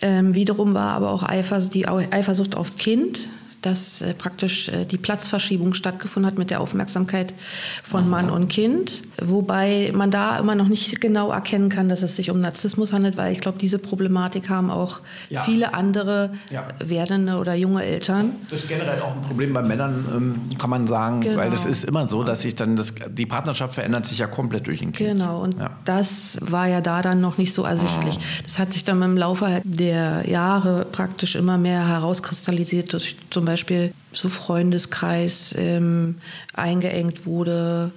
Ähm, 0.00 0.34
wiederum 0.34 0.74
war 0.74 0.92
aber 0.92 1.10
auch 1.10 1.22
Eifers 1.22 1.70
die 1.70 1.88
Eifersucht 1.88 2.56
aufs 2.56 2.76
Kind 2.76 3.28
dass 3.62 4.02
äh, 4.02 4.14
praktisch 4.14 4.68
äh, 4.68 4.84
die 4.84 4.98
Platzverschiebung 4.98 5.74
stattgefunden 5.74 6.30
hat 6.30 6.38
mit 6.38 6.50
der 6.50 6.60
Aufmerksamkeit 6.60 7.34
von 7.82 8.08
Mann 8.08 8.30
und 8.30 8.48
Kind. 8.48 9.02
Wobei 9.20 9.90
man 9.92 10.10
da 10.10 10.38
immer 10.38 10.54
noch 10.54 10.68
nicht 10.68 11.00
genau 11.00 11.30
erkennen 11.30 11.68
kann, 11.68 11.88
dass 11.88 12.02
es 12.02 12.14
sich 12.16 12.30
um 12.30 12.40
Narzissmus 12.40 12.92
handelt, 12.92 13.16
weil 13.16 13.32
ich 13.32 13.40
glaube, 13.40 13.58
diese 13.58 13.78
Problematik 13.78 14.48
haben 14.48 14.70
auch 14.70 15.00
ja. 15.28 15.42
viele 15.42 15.74
andere 15.74 16.30
ja. 16.50 16.68
werdende 16.78 17.36
oder 17.38 17.54
junge 17.54 17.82
Eltern. 17.82 18.36
Das 18.48 18.60
ist 18.60 18.68
generell 18.68 19.00
auch 19.00 19.16
ein 19.16 19.22
Problem 19.22 19.52
bei 19.52 19.62
Männern, 19.62 20.04
ähm, 20.14 20.58
kann 20.58 20.70
man 20.70 20.86
sagen, 20.86 21.20
genau. 21.20 21.38
weil 21.38 21.50
das 21.50 21.66
ist 21.66 21.84
immer 21.84 22.06
so, 22.06 22.22
dass 22.22 22.42
sich 22.42 22.54
dann 22.54 22.76
das, 22.76 22.94
die 23.08 23.26
Partnerschaft 23.26 23.74
verändert 23.74 24.06
sich 24.06 24.18
ja 24.18 24.28
komplett 24.28 24.68
durch 24.68 24.82
ein 24.82 24.92
Kind. 24.92 25.18
Genau, 25.18 25.42
und 25.42 25.58
ja. 25.58 25.70
das 25.84 26.38
war 26.40 26.68
ja 26.68 26.80
da 26.80 27.02
dann 27.02 27.20
noch 27.20 27.38
nicht 27.38 27.52
so 27.52 27.64
ersichtlich. 27.64 28.18
Ah. 28.18 28.42
Das 28.44 28.58
hat 28.60 28.72
sich 28.72 28.84
dann 28.84 29.02
im 29.02 29.16
Laufe 29.16 29.60
der 29.64 30.28
Jahre 30.28 30.86
praktisch 30.90 31.34
immer 31.34 31.58
mehr 31.58 31.88
herauskristallisiert 31.88 32.92
durch 32.92 33.16
zum 33.30 33.47
Beispiel 33.48 33.92
so 34.12 34.28
Freundeskreis 34.28 35.54
ähm, 35.58 36.16
eingeengt 36.54 37.26
wurde, 37.26 37.92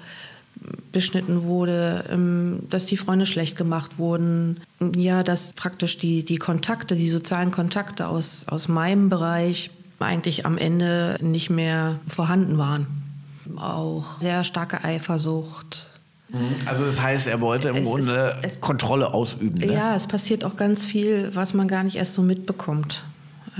beschnitten 0.92 1.44
wurde, 1.44 2.06
ähm, 2.12 2.64
dass 2.70 2.86
die 2.86 2.98
Freunde 2.98 3.26
schlecht 3.26 3.58
gemacht 3.58 3.98
wurden. 3.98 4.62
Ja, 4.96 5.24
dass 5.24 5.54
praktisch 5.54 5.98
die, 5.98 6.24
die 6.24 6.38
Kontakte, 6.38 6.96
die 6.96 7.10
sozialen 7.10 7.52
Kontakte 7.52 8.08
aus, 8.08 8.46
aus 8.48 8.68
meinem 8.68 9.10
Bereich 9.10 9.72
eigentlich 10.00 10.46
am 10.46 10.58
Ende 10.58 11.18
nicht 11.22 11.50
mehr 11.50 12.00
vorhanden 12.08 12.58
waren. 12.58 12.88
Auch 13.56 14.20
sehr 14.20 14.44
starke 14.44 14.84
Eifersucht. 14.84 15.88
Mhm. 16.30 16.56
Also 16.66 16.86
das 16.86 17.00
heißt, 17.00 17.28
er 17.28 17.42
wollte 17.42 17.70
im 17.70 17.78
es 17.78 17.84
Grunde 17.84 18.38
ist, 18.42 18.56
es, 18.56 18.62
Kontrolle 18.62 19.14
ausüben. 19.14 19.60
Ne? 19.60 19.74
Ja, 19.74 19.96
es 19.96 20.08
passiert 20.08 20.44
auch 20.44 20.56
ganz 20.56 20.86
viel, 20.86 21.32
was 21.34 21.54
man 21.54 21.68
gar 21.68 21.84
nicht 21.84 21.96
erst 21.96 22.14
so 22.14 22.22
mitbekommt. 22.22 23.04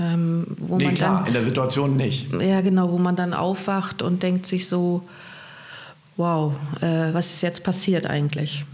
Ähm, 0.00 0.46
wo 0.58 0.76
nee, 0.76 0.86
man 0.86 0.94
klar, 0.94 1.18
dann, 1.18 1.26
in 1.26 1.32
der 1.34 1.44
Situation 1.44 1.96
nicht. 1.96 2.32
Ja, 2.40 2.60
genau, 2.60 2.90
wo 2.90 2.98
man 2.98 3.16
dann 3.16 3.34
aufwacht 3.34 4.02
und 4.02 4.22
denkt 4.22 4.46
sich 4.46 4.68
so, 4.68 5.02
wow, 6.16 6.52
äh, 6.80 7.12
was 7.12 7.30
ist 7.30 7.42
jetzt 7.42 7.62
passiert 7.62 8.06
eigentlich? 8.06 8.64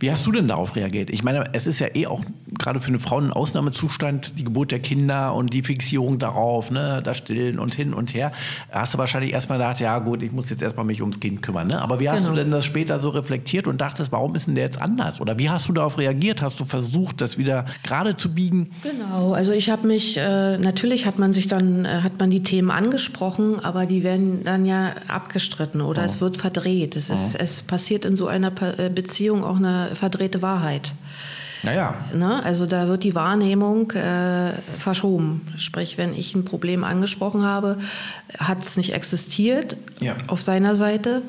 Wie 0.00 0.10
hast 0.10 0.26
du 0.26 0.32
denn 0.32 0.48
darauf 0.48 0.76
reagiert? 0.76 1.10
Ich 1.10 1.22
meine, 1.22 1.44
es 1.52 1.66
ist 1.66 1.78
ja 1.78 1.88
eh 1.94 2.06
auch 2.06 2.22
gerade 2.58 2.80
für 2.80 2.88
eine 2.88 2.98
Frau 2.98 3.18
ein 3.18 3.32
Ausnahmezustand, 3.32 4.38
die 4.38 4.44
Geburt 4.44 4.72
der 4.72 4.80
Kinder 4.80 5.34
und 5.34 5.52
die 5.52 5.62
Fixierung 5.62 6.18
darauf, 6.18 6.70
ne, 6.70 7.00
das 7.02 7.18
Stillen 7.18 7.58
und 7.58 7.74
hin 7.74 7.94
und 7.94 8.14
her. 8.14 8.32
Hast 8.70 8.94
du 8.94 8.98
wahrscheinlich 8.98 9.32
erstmal 9.32 9.58
gedacht, 9.58 9.80
ja 9.80 9.98
gut, 9.98 10.22
ich 10.22 10.32
muss 10.32 10.50
jetzt 10.50 10.62
erstmal 10.62 10.84
mich 10.84 11.00
ums 11.00 11.20
Kind 11.20 11.42
kümmern. 11.42 11.68
Ne? 11.68 11.80
Aber 11.80 12.00
wie 12.00 12.10
hast 12.10 12.22
genau. 12.22 12.34
du 12.34 12.36
denn 12.36 12.50
das 12.50 12.64
später 12.64 12.98
so 12.98 13.10
reflektiert 13.10 13.66
und 13.66 13.80
dachtest, 13.80 14.12
warum 14.12 14.34
ist 14.34 14.46
denn 14.46 14.54
der 14.54 14.64
jetzt 14.64 14.80
anders? 14.80 15.20
Oder 15.20 15.38
wie 15.38 15.50
hast 15.50 15.68
du 15.68 15.72
darauf 15.72 15.98
reagiert? 15.98 16.42
Hast 16.42 16.60
du 16.60 16.64
versucht, 16.64 17.20
das 17.20 17.38
wieder 17.38 17.66
gerade 17.82 18.16
zu 18.16 18.34
biegen? 18.34 18.70
Genau, 18.82 19.32
also 19.32 19.52
ich 19.52 19.70
habe 19.70 19.86
mich, 19.86 20.16
äh, 20.18 20.58
natürlich 20.58 21.06
hat 21.06 21.18
man 21.18 21.32
sich 21.32 21.48
dann, 21.48 21.84
äh, 21.84 22.00
hat 22.02 22.18
man 22.18 22.30
die 22.30 22.42
Themen 22.42 22.70
angesprochen, 22.70 23.60
aber 23.60 23.86
die 23.86 24.02
werden 24.02 24.44
dann 24.44 24.64
ja 24.64 24.94
abgestritten 25.08 25.80
oder 25.80 26.02
oh. 26.02 26.06
es 26.06 26.20
wird 26.20 26.36
verdreht. 26.36 26.96
Es, 26.96 27.10
ist, 27.10 27.36
oh. 27.36 27.42
es 27.42 27.62
passiert 27.62 28.04
in 28.04 28.16
so 28.16 28.26
einer 28.26 28.52
äh, 28.78 28.90
Beziehung 28.90 29.44
auch 29.44 29.58
eine 29.64 29.94
verdrehte 29.94 30.42
Wahrheit. 30.42 30.94
Naja. 31.62 31.94
Ne? 32.12 32.42
Also 32.42 32.66
da 32.66 32.88
wird 32.88 33.04
die 33.04 33.14
Wahrnehmung 33.14 33.92
äh, 33.92 34.52
verschoben. 34.78 35.42
Sprich, 35.56 35.96
wenn 35.96 36.12
ich 36.12 36.34
ein 36.34 36.44
Problem 36.44 36.84
angesprochen 36.84 37.44
habe, 37.44 37.78
hat 38.38 38.64
es 38.64 38.76
nicht 38.76 38.92
existiert 38.92 39.76
ja. 40.00 40.16
auf 40.26 40.42
seiner 40.42 40.74
Seite, 40.74 41.22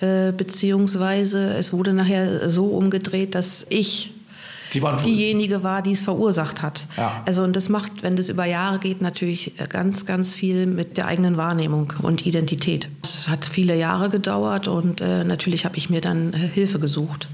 äh, 0.00 0.32
beziehungsweise 0.32 1.54
es 1.54 1.72
wurde 1.72 1.92
nachher 1.92 2.48
so 2.48 2.66
umgedreht, 2.66 3.34
dass 3.34 3.66
ich 3.68 4.12
diejenige 5.04 5.62
war, 5.62 5.80
die 5.80 5.92
es 5.92 6.02
verursacht 6.02 6.60
hat. 6.60 6.86
Ja. 6.96 7.22
Also 7.24 7.42
und 7.42 7.54
das 7.54 7.68
macht, 7.68 8.02
wenn 8.02 8.16
das 8.16 8.28
über 8.28 8.44
Jahre 8.44 8.78
geht, 8.78 9.00
natürlich 9.00 9.54
ganz, 9.68 10.06
ganz 10.06 10.34
viel 10.34 10.66
mit 10.66 10.96
der 10.98 11.06
eigenen 11.06 11.36
Wahrnehmung 11.36 11.92
und 12.02 12.26
Identität. 12.26 12.88
Es 13.02 13.28
hat 13.28 13.44
viele 13.44 13.76
Jahre 13.76 14.08
gedauert 14.08 14.68
und 14.68 15.00
äh, 15.00 15.22
natürlich 15.22 15.64
habe 15.64 15.76
ich 15.76 15.88
mir 15.88 16.00
dann 16.00 16.32
äh, 16.32 16.38
Hilfe 16.38 16.80
gesucht 16.80 17.28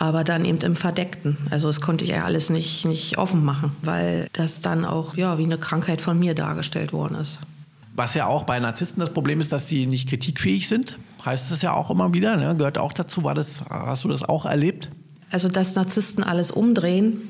aber 0.00 0.24
dann 0.24 0.46
eben 0.46 0.58
im 0.62 0.76
Verdeckten. 0.76 1.36
Also 1.50 1.68
das 1.68 1.82
konnte 1.82 2.04
ich 2.04 2.10
ja 2.10 2.24
alles 2.24 2.48
nicht, 2.48 2.86
nicht 2.86 3.18
offen 3.18 3.44
machen, 3.44 3.72
weil 3.82 4.28
das 4.32 4.62
dann 4.62 4.86
auch 4.86 5.14
ja, 5.14 5.36
wie 5.36 5.44
eine 5.44 5.58
Krankheit 5.58 6.00
von 6.00 6.18
mir 6.18 6.34
dargestellt 6.34 6.94
worden 6.94 7.16
ist. 7.16 7.38
Was 7.94 8.14
ja 8.14 8.26
auch 8.26 8.44
bei 8.44 8.58
Narzissten 8.58 9.00
das 9.00 9.12
Problem 9.12 9.40
ist, 9.40 9.52
dass 9.52 9.68
sie 9.68 9.86
nicht 9.86 10.08
kritikfähig 10.08 10.68
sind. 10.68 10.98
Heißt 11.22 11.50
es 11.52 11.60
ja 11.60 11.74
auch 11.74 11.90
immer 11.90 12.14
wieder, 12.14 12.38
ne? 12.38 12.56
gehört 12.56 12.78
auch 12.78 12.94
dazu. 12.94 13.24
War 13.24 13.34
das, 13.34 13.62
hast 13.68 14.04
du 14.04 14.08
das 14.08 14.22
auch 14.22 14.46
erlebt? 14.46 14.88
Also, 15.30 15.50
dass 15.50 15.74
Narzissten 15.74 16.24
alles 16.24 16.50
umdrehen, 16.50 17.22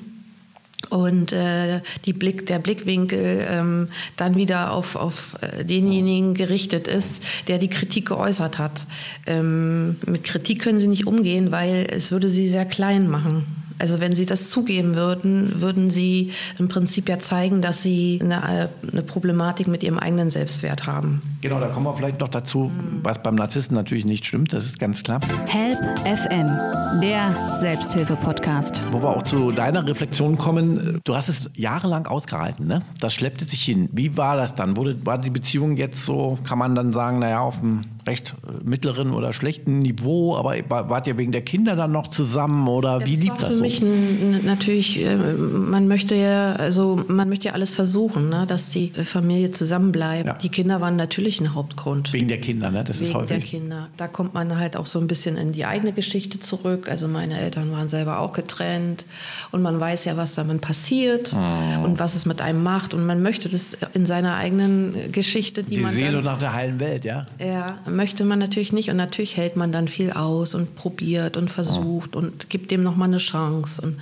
und 0.89 1.33
äh, 1.33 1.81
die 2.07 2.13
Blick, 2.13 2.47
der 2.47 2.59
Blickwinkel 2.59 3.47
ähm, 3.49 3.89
dann 4.17 4.37
wieder 4.37 4.73
auf, 4.73 4.97
auf 4.97 5.37
äh, 5.41 5.65
denjenigen 5.65 6.35
gerichtet 6.35 6.89
ist, 6.89 7.23
der 7.49 7.59
die 7.59 7.69
Kritik 7.69 8.09
geäußert 8.09 8.59
hat. 8.59 8.87
Ähm, 9.27 9.97
mit 10.07 10.25
Kritik 10.25 10.63
können 10.63 10.81
sie 10.81 10.89
nicht 10.89 11.07
umgehen, 11.07 11.53
weil 11.53 11.87
es 11.91 12.11
würde 12.11 12.29
sie 12.29 12.49
sehr 12.49 12.65
klein 12.65 13.09
machen. 13.09 13.45
Also 13.81 14.01
wenn 14.01 14.13
Sie 14.13 14.27
das 14.27 14.51
zugeben 14.51 14.95
würden, 14.95 15.61
würden 15.61 15.91
Sie 15.91 16.33
im 16.59 16.69
Prinzip 16.69 17.09
ja 17.09 17.19
zeigen, 17.19 17.63
dass 17.63 17.83
Sie 17.83 18.21
eine, 18.23 18.69
eine 18.93 19.03
Problematik 19.03 19.69
mit 19.69 19.83
Ihrem 19.83 19.99
eigenen 19.99 20.31
Selbstwert 20.31 20.87
haben. 20.87 21.21
Genau, 21.41 21.59
da 21.59 21.69
kommen 21.69 21.87
wir 21.87 21.95
vielleicht 21.95 22.21
noch 22.21 22.29
dazu, 22.29 22.71
was 23.03 23.23
beim 23.23 23.35
Narzissten 23.35 23.75
natürlich 23.75 24.05
nicht 24.05 24.27
stimmt, 24.27 24.53
das 24.53 24.67
ist 24.67 24.79
ganz 24.79 25.03
klar. 25.03 25.21
Help 25.49 25.79
FM, 26.05 27.01
der 27.01 27.57
Selbsthilfe-Podcast. 27.57 28.83
Wo 28.91 29.03
wir 29.03 29.17
auch 29.17 29.23
zu 29.23 29.51
deiner 29.51 29.87
Reflexion 29.87 30.37
kommen, 30.37 31.01
du 31.05 31.15
hast 31.15 31.29
es 31.29 31.51
jahrelang 31.55 32.07
ausgehalten, 32.07 32.67
ne? 32.67 32.83
Das 33.01 33.15
schleppte 33.15 33.45
sich 33.45 33.63
hin. 33.63 33.89
Wie 33.93 34.17
war 34.17 34.37
das 34.37 34.55
dann? 34.55 34.77
Wurde, 34.77 35.07
war 35.07 35.19
die 35.19 35.31
Beziehung 35.31 35.77
jetzt 35.77 36.05
so, 36.05 36.39
kann 36.47 36.59
man 36.59 36.75
dann 36.75 36.93
sagen, 36.93 37.19
naja, 37.19 37.41
auf 37.41 37.59
einem 37.59 37.85
recht 38.07 38.35
äh, 38.47 38.65
mittleren 38.65 39.13
oder 39.13 39.33
schlechten 39.33 39.81
Niveau, 39.81 40.37
aber 40.37 40.55
wart 40.69 41.07
ihr 41.07 41.17
wegen 41.19 41.33
der 41.33 41.43
Kinder 41.43 41.77
dann 41.77 41.93
noch 41.93 42.09
zusammen 42.09 42.69
oder 42.69 43.01
ja, 43.01 43.07
wie 43.07 43.17
lief 43.17 43.35
das 43.41 43.55
so? 43.55 43.61
mich 43.61 43.83
ein, 43.83 44.45
natürlich, 44.45 45.03
äh, 45.03 45.17
man 45.17 45.89
möchte 45.89 46.15
ja, 46.15 46.53
also 46.55 47.03
man 47.09 47.29
möchte 47.29 47.49
ja 47.49 47.55
alles 47.55 47.75
versuchen, 47.75 48.29
ne, 48.29 48.47
dass 48.47 48.71
die 48.71 48.91
Familie 48.91 49.51
zusammenbleibt. 49.51 50.27
Ja. 50.27 50.35
Die 50.35 50.49
Kinder 50.49 50.81
waren 50.81 50.97
natürlich 50.97 51.41
ein 51.41 51.55
Hauptgrund. 51.55 52.13
Wegen 52.13 52.29
der 52.29 52.41
Kinder, 52.41 52.71
ne? 52.71 52.85
Das 52.85 53.01
wegen 53.01 53.11
ist 53.11 53.15
häufig. 53.15 53.29
der 53.29 53.39
Kinder. 53.39 53.89
Da 53.97 54.09
kommt 54.09 54.35
man 54.35 54.59
halt 54.59 54.77
auch 54.77 54.87
so 54.87 54.99
ein 54.99 55.07
bisschen 55.07 55.37
in 55.37 55.53
die 55.53 55.65
eigene 55.65 55.93
Geschichte 55.93 56.39
zurück. 56.39 56.89
Also 56.89 57.09
meine 57.09 57.39
Eltern 57.39 57.71
waren 57.73 57.89
selber 57.89 58.21
auch 58.21 58.33
getrennt 58.33 59.05
und 59.53 59.63
man 59.63 59.79
weiß 59.79 60.05
ja, 60.05 60.17
was 60.17 60.35
damit 60.35 60.61
passiert 60.61 61.35
oh. 61.35 61.85
und 61.85 61.99
was 61.99 62.15
es 62.15 62.27
mit 62.27 62.41
einem 62.41 62.63
macht 62.63 62.95
und 62.95 63.07
man 63.07 63.23
möchte 63.23 63.49
das 63.49 63.77
in 63.95 64.07
seiner 64.07 64.37
eigenen 64.37 65.13
Geschichte, 65.13 65.63
die, 65.63 65.77
die 65.77 65.81
man 65.81 65.93
Seele 65.93 66.23
nach 66.23 66.39
der 66.39 66.53
heilen 66.53 66.81
Welt, 66.81 67.05
ja? 67.05 67.27
Ja, 67.39 67.79
möchte 67.91 68.25
man 68.25 68.39
natürlich 68.39 68.73
nicht 68.73 68.91
und 68.91 68.97
natürlich 68.97 69.37
hält 69.37 69.57
man 69.57 69.73
dann 69.73 69.89
viel 69.89 70.13
aus 70.13 70.55
und 70.55 70.75
probiert 70.77 71.37
und 71.37 71.51
versucht 71.51 72.17
und 72.17 72.51
gibt 72.51 72.71
dem 72.71 72.83
noch 72.83 72.97
mal 72.97 73.07
eine 73.07 73.19
Chance. 73.19 73.41
Chance. 73.41 73.83
Und 73.83 73.97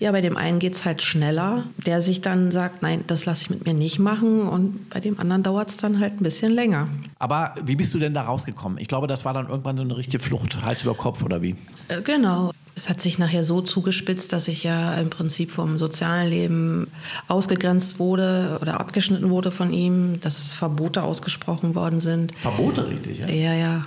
ja, 0.00 0.12
bei 0.12 0.22
dem 0.22 0.38
einen 0.38 0.58
geht 0.58 0.72
es 0.72 0.86
halt 0.86 1.02
schneller, 1.02 1.64
der 1.86 2.00
sich 2.00 2.22
dann 2.22 2.52
sagt, 2.52 2.80
nein, 2.80 3.04
das 3.06 3.26
lasse 3.26 3.42
ich 3.42 3.50
mit 3.50 3.66
mir 3.66 3.74
nicht 3.74 3.98
machen. 3.98 4.48
Und 4.48 4.88
bei 4.88 4.98
dem 4.98 5.20
anderen 5.20 5.42
dauert 5.42 5.68
es 5.68 5.76
dann 5.76 6.00
halt 6.00 6.14
ein 6.14 6.22
bisschen 6.22 6.52
länger. 6.52 6.88
Aber 7.18 7.54
wie 7.62 7.76
bist 7.76 7.92
du 7.92 7.98
denn 7.98 8.14
da 8.14 8.22
rausgekommen? 8.22 8.78
Ich 8.78 8.88
glaube, 8.88 9.06
das 9.06 9.26
war 9.26 9.34
dann 9.34 9.48
irgendwann 9.50 9.76
so 9.76 9.82
eine 9.82 9.94
richtige 9.94 10.22
Flucht, 10.22 10.62
Hals 10.62 10.82
über 10.82 10.94
Kopf 10.94 11.22
oder 11.22 11.42
wie? 11.42 11.54
Äh, 11.88 12.00
genau. 12.00 12.50
Es 12.74 12.88
hat 12.88 12.98
sich 13.02 13.18
nachher 13.18 13.44
so 13.44 13.60
zugespitzt, 13.60 14.32
dass 14.32 14.48
ich 14.48 14.64
ja 14.64 14.94
im 14.94 15.10
Prinzip 15.10 15.50
vom 15.50 15.76
sozialen 15.76 16.30
Leben 16.30 16.86
ausgegrenzt 17.28 17.98
wurde 17.98 18.58
oder 18.62 18.80
abgeschnitten 18.80 19.28
wurde 19.28 19.50
von 19.50 19.70
ihm, 19.74 20.18
dass 20.22 20.54
Verbote 20.54 21.02
ausgesprochen 21.02 21.74
worden 21.74 22.00
sind. 22.00 22.32
Verbote, 22.38 22.88
richtig, 22.88 23.18
ja? 23.18 23.28
Ja, 23.28 23.52
ja. 23.52 23.86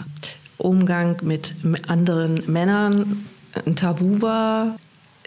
Umgang 0.59 1.17
mit 1.23 1.55
anderen 1.87 2.43
Männern 2.45 3.25
ein 3.65 3.75
Tabu 3.75 4.21
war. 4.21 4.75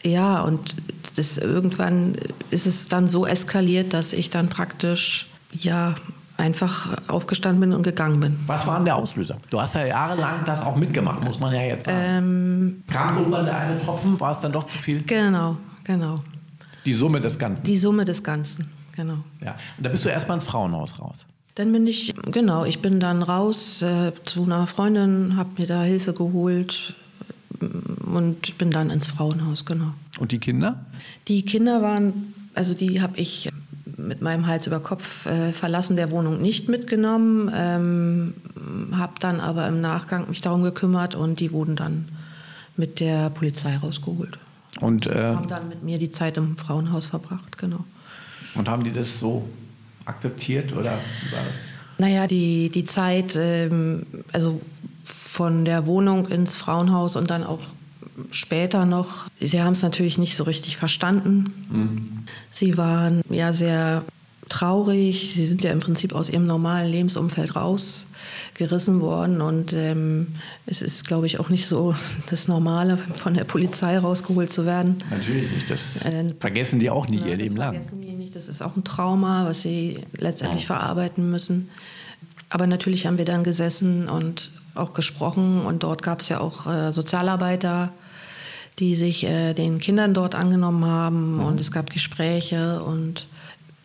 Ja, 0.02 0.42
und 0.42 0.76
das, 1.16 1.38
irgendwann 1.38 2.16
ist 2.50 2.66
es 2.66 2.88
dann 2.88 3.08
so 3.08 3.26
eskaliert, 3.26 3.92
dass 3.92 4.12
ich 4.12 4.30
dann 4.30 4.48
praktisch, 4.48 5.28
ja, 5.52 5.94
einfach 6.36 6.96
aufgestanden 7.08 7.60
bin 7.60 7.72
und 7.72 7.82
gegangen 7.82 8.20
bin. 8.20 8.38
Was 8.46 8.66
war 8.66 8.76
denn 8.76 8.84
der 8.84 8.96
Auslöser? 8.96 9.38
Du 9.50 9.60
hast 9.60 9.74
ja 9.74 9.86
jahrelang 9.86 10.44
das 10.44 10.60
auch 10.60 10.76
mitgemacht, 10.76 11.24
muss 11.24 11.40
man 11.40 11.54
ja 11.54 11.62
jetzt 11.62 11.86
sagen. 11.86 11.98
Ähm, 11.98 12.82
Kam 12.92 13.16
irgendwann 13.18 13.46
der 13.46 13.56
eine 13.56 13.80
Tropfen? 13.82 14.20
War 14.20 14.32
es 14.32 14.40
dann 14.40 14.52
doch 14.52 14.64
zu 14.64 14.76
viel? 14.78 15.02
Genau, 15.02 15.56
genau. 15.84 16.16
Die 16.84 16.92
Summe 16.92 17.20
des 17.20 17.38
Ganzen? 17.38 17.64
Die 17.64 17.78
Summe 17.78 18.04
des 18.04 18.22
Ganzen, 18.22 18.70
genau. 18.94 19.16
Ja, 19.42 19.56
und 19.78 19.84
da 19.86 19.88
bist 19.88 20.04
du 20.04 20.08
erstmal 20.08 20.36
ins 20.36 20.44
Frauenhaus 20.44 20.98
raus. 21.00 21.26
Dann 21.54 21.72
bin 21.72 21.86
ich, 21.86 22.14
genau, 22.30 22.66
ich 22.66 22.82
bin 22.82 23.00
dann 23.00 23.22
raus 23.22 23.80
äh, 23.80 24.12
zu 24.26 24.44
einer 24.44 24.66
Freundin, 24.66 25.36
habe 25.38 25.48
mir 25.56 25.66
da 25.66 25.82
Hilfe 25.82 26.12
geholt, 26.12 26.94
und 28.06 28.56
bin 28.58 28.70
dann 28.70 28.90
ins 28.90 29.06
Frauenhaus, 29.06 29.64
genau. 29.64 29.92
Und 30.18 30.32
die 30.32 30.38
Kinder? 30.38 30.84
Die 31.28 31.42
Kinder 31.42 31.82
waren, 31.82 32.34
also 32.54 32.74
die 32.74 33.00
habe 33.00 33.18
ich 33.18 33.50
mit 33.96 34.22
meinem 34.22 34.46
Hals 34.46 34.66
über 34.66 34.80
Kopf 34.80 35.26
äh, 35.26 35.52
verlassen 35.52 35.96
der 35.96 36.10
Wohnung 36.10 36.40
nicht 36.40 36.68
mitgenommen, 36.68 37.50
ähm, 37.54 38.34
habe 38.92 39.14
dann 39.20 39.40
aber 39.40 39.66
im 39.68 39.80
Nachgang 39.80 40.28
mich 40.28 40.40
darum 40.40 40.62
gekümmert 40.62 41.14
und 41.14 41.40
die 41.40 41.52
wurden 41.52 41.76
dann 41.76 42.08
mit 42.76 43.00
der 43.00 43.30
Polizei 43.30 43.76
rausgeholt. 43.76 44.38
Und 44.80 45.06
äh, 45.06 45.34
haben 45.34 45.48
dann 45.48 45.68
mit 45.68 45.82
mir 45.82 45.98
die 45.98 46.10
Zeit 46.10 46.36
im 46.36 46.56
Frauenhaus 46.58 47.06
verbracht, 47.06 47.56
genau. 47.56 47.84
Und 48.54 48.68
haben 48.68 48.84
die 48.84 48.92
das 48.92 49.18
so 49.18 49.48
akzeptiert 50.04 50.72
oder 50.72 50.92
war 50.92 51.44
das? 51.46 51.56
Naja, 51.98 52.26
die, 52.26 52.70
die 52.70 52.84
Zeit, 52.84 53.36
ähm, 53.36 54.04
also 54.32 54.60
von 55.04 55.64
der 55.64 55.86
Wohnung 55.86 56.28
ins 56.28 56.56
Frauenhaus 56.56 57.16
und 57.16 57.30
dann 57.30 57.44
auch 57.44 57.60
später 58.30 58.86
noch. 58.86 59.28
Sie 59.40 59.62
haben 59.62 59.72
es 59.72 59.82
natürlich 59.82 60.18
nicht 60.18 60.36
so 60.36 60.44
richtig 60.44 60.76
verstanden. 60.76 61.52
Mhm. 61.70 62.08
Sie 62.50 62.76
waren 62.76 63.22
ja 63.28 63.52
sehr 63.52 64.04
traurig. 64.48 65.32
Sie 65.34 65.44
sind 65.44 65.62
ja 65.64 65.72
im 65.72 65.80
Prinzip 65.80 66.14
aus 66.14 66.30
ihrem 66.30 66.46
normalen 66.46 66.90
Lebensumfeld 66.90 67.56
rausgerissen 67.56 69.00
worden. 69.00 69.40
Und 69.40 69.72
ähm, 69.72 70.28
es 70.66 70.82
ist, 70.82 71.06
glaube 71.06 71.26
ich, 71.26 71.40
auch 71.40 71.48
nicht 71.48 71.66
so 71.66 71.94
das 72.30 72.48
Normale, 72.48 72.96
von 72.96 73.34
der 73.34 73.44
Polizei 73.44 73.98
rausgeholt 73.98 74.52
zu 74.52 74.64
werden. 74.64 74.98
Natürlich 75.10 75.50
nicht. 75.50 75.70
Das 75.70 76.04
äh, 76.04 76.26
vergessen 76.38 76.78
die 76.78 76.90
auch 76.90 77.08
nie 77.08 77.20
na, 77.20 77.28
ihr 77.28 77.36
Leben 77.36 77.56
lang. 77.56 77.74
Das 77.74 77.88
vergessen 77.88 78.02
die 78.02 78.16
nicht. 78.16 78.36
Das 78.36 78.48
ist 78.48 78.62
auch 78.62 78.76
ein 78.76 78.84
Trauma, 78.84 79.46
was 79.46 79.62
sie 79.62 80.00
letztendlich 80.16 80.62
ja. 80.62 80.76
verarbeiten 80.76 81.30
müssen. 81.30 81.70
Aber 82.48 82.66
natürlich 82.66 83.06
haben 83.06 83.18
wir 83.18 83.24
dann 83.24 83.42
gesessen 83.42 84.08
und 84.08 84.52
auch 84.76 84.92
gesprochen 84.92 85.62
und 85.62 85.82
dort 85.82 86.02
gab 86.02 86.20
es 86.20 86.28
ja 86.28 86.40
auch 86.40 86.66
äh, 86.66 86.92
Sozialarbeiter, 86.92 87.92
die 88.78 88.94
sich 88.94 89.24
äh, 89.24 89.54
den 89.54 89.78
Kindern 89.78 90.14
dort 90.14 90.34
angenommen 90.34 90.84
haben 90.84 91.40
und 91.40 91.60
es 91.60 91.72
gab 91.72 91.90
Gespräche 91.90 92.82
und 92.82 93.26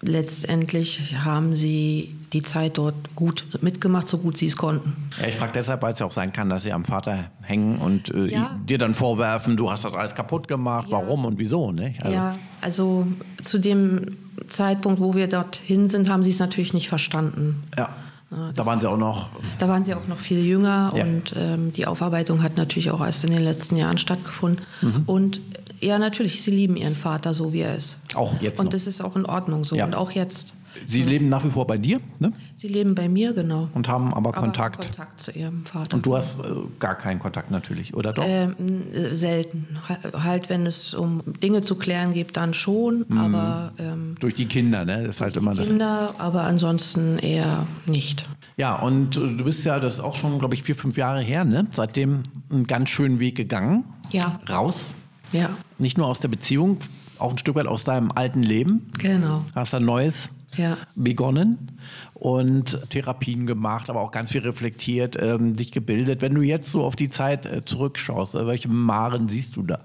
letztendlich 0.02 1.16
haben 1.24 1.56
sie 1.56 2.16
die 2.34 2.42
Zeit 2.42 2.78
dort 2.78 2.96
gut 3.16 3.46
mitgemacht, 3.62 4.08
so 4.08 4.18
gut 4.18 4.38
sie 4.38 4.48
es 4.48 4.58
konnten. 4.58 4.96
Ja, 5.22 5.28
ich 5.28 5.36
frage 5.36 5.52
deshalb, 5.54 5.82
weil 5.82 5.94
es 5.94 6.00
ja 6.00 6.06
auch 6.06 6.12
sein 6.12 6.34
kann, 6.34 6.50
dass 6.50 6.64
sie 6.64 6.72
am 6.72 6.86
Vater 6.86 7.30
hängen 7.42 7.78
und 7.78 8.10
äh, 8.14 8.26
ja. 8.26 8.60
dir 8.66 8.78
dann 8.78 8.94
vorwerfen, 8.94 9.58
du 9.58 9.70
hast 9.70 9.86
das 9.86 9.94
alles 9.94 10.16
kaputt 10.16 10.48
gemacht, 10.48 10.88
ja. 10.90 10.98
warum 10.98 11.26
und 11.26 11.38
wieso. 11.38 11.72
Ne? 11.72 11.96
Also. 12.02 12.16
Ja, 12.16 12.34
also 12.62 13.08
zu 13.42 13.60
dem 13.60 14.18
Zeitpunkt, 14.48 15.00
wo 15.00 15.14
wir 15.14 15.28
dorthin 15.28 15.88
sind, 15.88 16.10
haben 16.10 16.24
sie 16.24 16.32
es 16.32 16.40
natürlich 16.40 16.74
nicht 16.74 16.90
verstanden. 16.90 17.62
Ja. 17.78 17.90
Ja, 18.32 18.52
da 18.54 18.66
waren 18.66 18.80
Sie 18.80 18.88
auch 18.90 18.98
noch. 18.98 19.30
Da 19.60 19.68
waren 19.68 19.84
Sie 19.84 19.94
auch 19.94 20.08
noch 20.08 20.18
viel 20.20 20.40
jünger 20.46 20.94
Ja. 20.96 21.04
und 21.04 21.34
ähm, 21.36 21.74
die 21.74 21.86
Aufarbeitung 21.86 22.42
hat 22.44 22.56
natürlich 22.58 22.90
auch 22.92 23.02
erst 23.06 23.26
in 23.26 23.32
den 23.32 23.44
letzten 23.44 23.76
Jahren 23.76 23.98
stattgefunden. 23.98 24.66
Mhm. 24.82 25.04
Und 25.06 25.42
ja, 25.82 26.00
natürlich, 26.00 26.42
Sie 26.42 26.52
lieben 26.52 26.78
Ihren 26.78 26.96
Vater 26.96 27.34
so, 27.34 27.52
wie 27.54 27.60
er 27.60 27.76
ist. 27.76 27.98
Auch 28.16 28.40
jetzt 28.42 28.60
Und 28.60 28.66
noch. 28.68 28.72
das 28.72 28.88
ist 28.88 29.02
auch 29.02 29.16
in 29.18 29.26
Ordnung 29.26 29.66
so. 29.66 29.76
Ja. 29.76 29.86
Und 29.86 29.96
auch 29.96 30.12
jetzt. 30.12 30.54
Sie 30.88 31.04
leben 31.04 31.30
nach 31.30 31.44
wie 31.44 31.50
vor 31.50 31.68
bei 31.68 31.78
dir 31.78 32.00
ne? 32.20 32.32
Sie 32.56 32.68
leben 32.68 32.96
bei 32.96 33.10
mir, 33.10 33.34
genau. 33.34 33.70
und 33.74 33.88
haben 33.88 34.14
aber 34.14 34.30
Aber 34.30 34.40
Kontakt. 34.42 34.82
Kontakt 34.86 35.22
zu 35.22 35.32
Ihrem 35.32 35.66
Vater. 35.66 35.96
Und 35.96 36.06
du 36.06 36.16
hast 36.16 36.40
äh, 36.40 36.44
gar 36.80 36.96
keinen 36.96 37.20
Kontakt 37.20 37.52
natürlich, 37.52 37.94
oder 37.94 38.14
doch? 38.14 38.24
Ähm, 38.26 38.56
äh, 38.94 39.16
selten. 39.16 39.68
Ha- 39.90 40.24
Halt, 40.24 40.50
wenn 40.50 40.66
es 40.66 40.94
um 40.94 41.22
Dinge 41.44 41.62
zu 41.62 41.76
klären 41.76 42.14
geht, 42.14 42.38
dann 42.38 42.54
schon. 42.54 43.06
Mhm. 43.08 43.18
Aber 43.18 43.72
ähm, 43.78 44.16
Durch 44.20 44.36
die 44.36 44.46
Kinder, 44.46 44.86
ne? 44.86 45.00
Das 45.04 45.16
ist 45.16 45.22
halt 45.22 45.36
immer 45.36 45.54
das. 45.56 45.68
Kinder, 45.70 46.14
aber 46.18 46.44
ansonsten 46.44 47.18
eher 47.20 47.66
nicht. 47.86 48.26
Ja, 48.58 48.76
und 48.76 49.18
äh, 49.18 49.20
du 49.36 49.44
bist 49.44 49.66
ja, 49.66 49.80
das 49.80 49.96
ist 49.96 50.00
auch 50.00 50.16
schon, 50.16 50.38
glaube 50.40 50.54
ich, 50.56 50.64
vier, 50.64 50.76
fünf 50.76 50.98
Jahre 50.98 51.22
her, 51.22 51.46
ne? 51.46 51.68
Seitdem 51.72 52.24
einen 52.52 52.68
ganz 52.68 52.90
schönen 52.90 53.20
Weg 53.20 53.36
gegangen. 53.36 53.84
Ja. 54.12 54.40
Raus. 54.50 54.94
Ja, 55.34 55.50
Nicht 55.78 55.98
nur 55.98 56.08
aus 56.08 56.20
der 56.20 56.28
Beziehung, 56.28 56.78
auch 57.18 57.32
ein 57.32 57.38
Stück 57.38 57.56
weit 57.56 57.66
aus 57.66 57.86
deinem 57.86 58.12
alten 58.12 58.44
Leben. 58.44 58.88
genau. 58.98 59.46
Hast 59.56 59.74
ein 59.74 59.86
neues 59.86 60.28
Ja. 60.58 60.78
begonnen 60.96 61.80
und 62.14 62.90
Therapien 62.90 63.48
gemacht, 63.48 63.90
aber 63.90 64.02
auch 64.02 64.12
ganz 64.12 64.32
viel 64.32 64.42
reflektiert, 64.42 65.18
ähm, 65.20 65.56
dich 65.56 65.72
gebildet. 65.72 66.22
Wenn 66.22 66.36
du 66.36 66.42
jetzt 66.42 66.72
so 66.72 66.84
auf 66.84 66.96
die 66.96 67.10
Zeit 67.10 67.46
äh, 67.46 67.64
zurückschaust, 67.66 68.36
äh, 68.36 68.46
welche 68.46 68.68
Maren 68.68 69.28
siehst 69.28 69.56
du 69.56 69.64
da? 69.64 69.80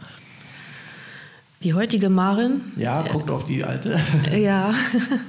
Die 1.62 1.73
heutige 1.73 2.11
Marin, 2.11 2.61
Ja, 2.76 3.02
guck 3.11 3.30
auf 3.30 3.44
die 3.44 3.64
alte. 3.64 3.99
Ja, 4.37 4.75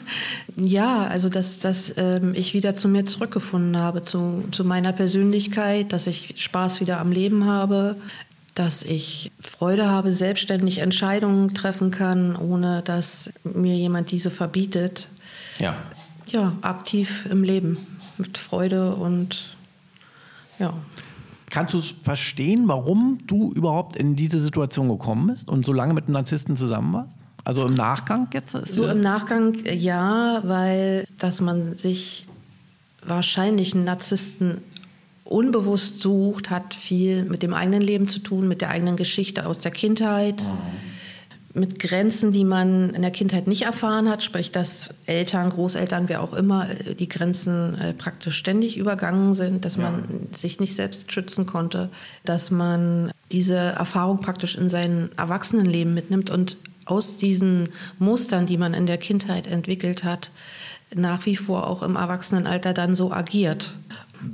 ja, 0.58 1.08
also 1.08 1.30
dass, 1.30 1.60
dass 1.60 1.94
ähm, 1.96 2.34
ich 2.36 2.54
wieder 2.54 2.74
zu 2.74 2.90
mir 2.90 3.06
zurückgefunden 3.06 3.78
habe, 3.78 4.02
zu, 4.02 4.44
zu 4.52 4.66
meiner 4.66 4.92
Persönlichkeit, 4.92 5.94
dass 5.94 6.06
ich 6.06 6.34
Spaß 6.36 6.82
wieder 6.82 7.00
am 7.00 7.14
Leben 7.14 7.46
habe, 7.46 7.96
dass 8.56 8.84
ich 8.84 9.32
Freude 9.40 9.88
habe, 9.88 10.12
selbstständig 10.12 10.80
Entscheidungen 10.80 11.54
treffen 11.54 11.92
kann, 11.92 12.36
ohne 12.36 12.82
dass 12.82 13.32
mir 13.44 13.76
jemand 13.76 14.12
diese 14.12 14.30
verbietet. 14.30 15.10
Ja. 15.60 15.76
Ja, 16.28 16.54
aktiv 16.62 17.26
im 17.32 17.44
Leben, 17.44 17.78
mit 18.18 18.38
Freude 18.38 18.96
und 18.96 19.56
ja. 20.60 20.74
Kannst 21.50 21.74
du 21.74 21.82
verstehen, 21.82 22.68
warum 22.68 23.20
du 23.26 23.54
überhaupt 23.54 23.96
in 23.96 24.16
diese 24.16 24.42
Situation 24.42 24.90
gekommen 24.90 25.28
bist 25.28 25.48
und 25.48 25.66
so 25.66 25.72
lange 25.72 25.94
mit 25.94 26.06
einem 26.06 26.14
Narzissten 26.14 26.58
zusammen 26.58 26.94
warst? 26.94 27.16
Also 27.46 27.66
im 27.66 27.74
Nachgang 27.74 28.28
jetzt? 28.34 28.52
So 28.68 28.86
im 28.88 29.00
Nachgang 29.00 29.56
ja, 29.64 30.42
weil 30.44 31.06
dass 31.18 31.40
man 31.40 31.76
sich 31.76 32.26
wahrscheinlich 33.06 33.74
einen 33.74 33.86
Narzissten 33.86 34.58
unbewusst 35.24 36.02
sucht, 36.02 36.50
hat 36.50 36.74
viel 36.74 37.24
mit 37.24 37.44
dem 37.44 37.54
eigenen 37.54 37.82
Leben 37.82 38.10
zu 38.10 38.20
tun, 38.20 38.50
mit 38.50 38.60
der 38.60 38.70
eigenen 38.70 38.98
Geschichte 38.98 39.46
aus 39.46 39.60
der 39.62 39.72
Kindheit, 39.72 40.42
mit 41.58 41.80
Grenzen, 41.80 42.32
die 42.32 42.44
man 42.44 42.94
in 42.94 43.02
der 43.02 43.12
Kindheit 43.12 43.48
nicht 43.48 43.64
erfahren 43.64 44.10
hat, 44.10 44.24
sprich, 44.24 44.52
dass 44.52 44.94
Eltern, 45.06 45.50
Großeltern, 45.50 46.08
wer 46.08 46.22
auch 46.22 46.34
immer, 46.34 46.70
äh, 46.70 46.96
die 46.96 47.10
Grenzen 47.10 47.76
äh, 47.76 47.94
praktisch 47.94 48.38
ständig 48.38 48.78
übergangen 48.78 49.34
sind, 49.34 49.66
dass 49.66 49.78
man 49.78 50.28
sich 50.32 50.60
nicht 50.60 50.76
selbst 50.76 51.12
schützen 51.12 51.46
konnte, 51.46 51.90
dass 52.24 52.52
man 52.52 53.12
diese 53.32 53.58
Erfahrung 53.58 54.20
praktisch 54.20 54.56
in 54.56 54.70
sein 54.70 55.10
Erwachsenenleben 55.18 55.94
mitnimmt 55.94 56.30
und 56.30 56.58
aus 56.86 57.18
diesen 57.18 57.70
Mustern, 58.00 58.46
die 58.46 58.58
man 58.58 58.74
in 58.74 58.86
der 58.86 58.98
Kindheit 58.98 59.48
entwickelt 59.48 60.04
hat, 60.04 60.32
nach 60.96 61.26
wie 61.26 61.36
vor 61.36 61.68
auch 61.68 61.84
im 61.84 61.96
Erwachsenenalter 61.98 62.74
dann 62.74 62.96
so 62.96 63.12
agiert. 63.12 63.74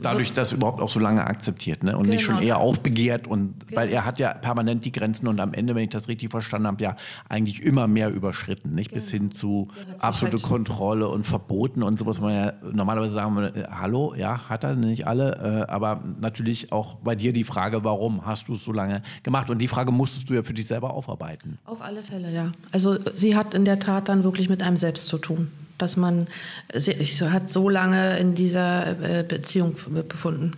Dadurch 0.02 0.34
das 0.34 0.52
überhaupt 0.52 0.82
auch 0.82 0.90
so 0.90 1.00
lange 1.00 1.26
akzeptiert 1.26 1.84
ne? 1.84 1.98
und 1.98 2.08
nicht 2.08 2.26
Genau. 2.26 2.38
schon 2.38 2.44
eher 2.48 2.58
aufbegehrt. 2.58 3.28
Und, 3.28 3.56
Weil 3.74 3.90
er 3.90 4.06
hat 4.06 4.20
ja 4.20 4.34
permanent 4.34 4.86
die 4.86 4.92
Grenzen 4.92 5.28
und 5.28 5.40
am 5.40 5.54
Ende, 5.54 5.76
wenn 5.76 5.84
ich 5.84 5.90
das 5.90 6.08
richtig 6.08 6.30
verstanden 6.32 6.68
habe, 6.68 6.84
ja 6.84 6.96
eigentlich 7.30 7.64
immer 7.64 7.88
mehr 7.88 8.10
überschritten. 8.12 8.74
Nicht? 8.76 8.92
Bis 8.94 9.10
hin 9.12 9.32
zu 9.32 9.68
sich 9.76 10.02
absolute 10.04 10.38
halt- 10.38 10.44
Kontrolle 10.44 11.08
und 11.10 11.26
Verboten 11.26 11.84
und 11.84 12.00
sowas. 12.00 12.20
Man 12.20 12.34
ja 12.34 12.54
normalerweise 12.72 13.14
sagen 13.14 13.36
würde, 13.36 13.60
äh, 13.60 13.68
hallo, 13.70 14.14
ja, 14.16 14.50
hat 14.50 14.64
er 14.64 14.76
nicht 14.76 15.08
alle. 15.08 15.66
Äh, 15.68 15.72
aber 15.72 16.02
natürlich 16.20 16.72
auch 16.72 16.96
bei 16.96 17.16
dir 17.16 17.34
die 17.34 17.44
Frage, 17.44 17.84
warum 17.84 18.26
hast 18.26 18.48
du 18.48 18.56
es 18.56 18.64
so 18.64 18.72
lange 18.72 19.02
gemacht? 19.24 19.50
Und 19.50 19.60
die 19.60 19.68
Frage 19.68 19.92
musstest 19.92 20.30
du 20.30 20.34
ja 20.34 20.44
für 20.44 20.54
dich 20.54 20.68
selber 20.68 20.94
aufarbeiten. 20.94 21.60
Auf 21.66 21.82
alle 21.82 22.04
Fälle, 22.04 22.32
ja. 22.34 22.52
Also 22.72 22.98
sie 23.16 23.36
hat 23.36 23.54
in 23.54 23.66
der 23.66 23.80
Tat 23.80 24.10
dann 24.10 24.24
wirklich 24.24 24.50
mit 24.50 24.62
einem 24.64 24.78
selbst 24.78 25.08
zu 25.08 25.18
tun. 25.18 25.52
Dass 25.78 25.98
man 25.98 26.28
sich 26.74 27.22
hat 27.22 27.50
so 27.50 27.70
lange 27.70 28.18
in 28.18 28.36
dieser 28.36 29.20
äh, 29.20 29.24
Beziehung 29.24 29.76
befunden. 30.08 30.54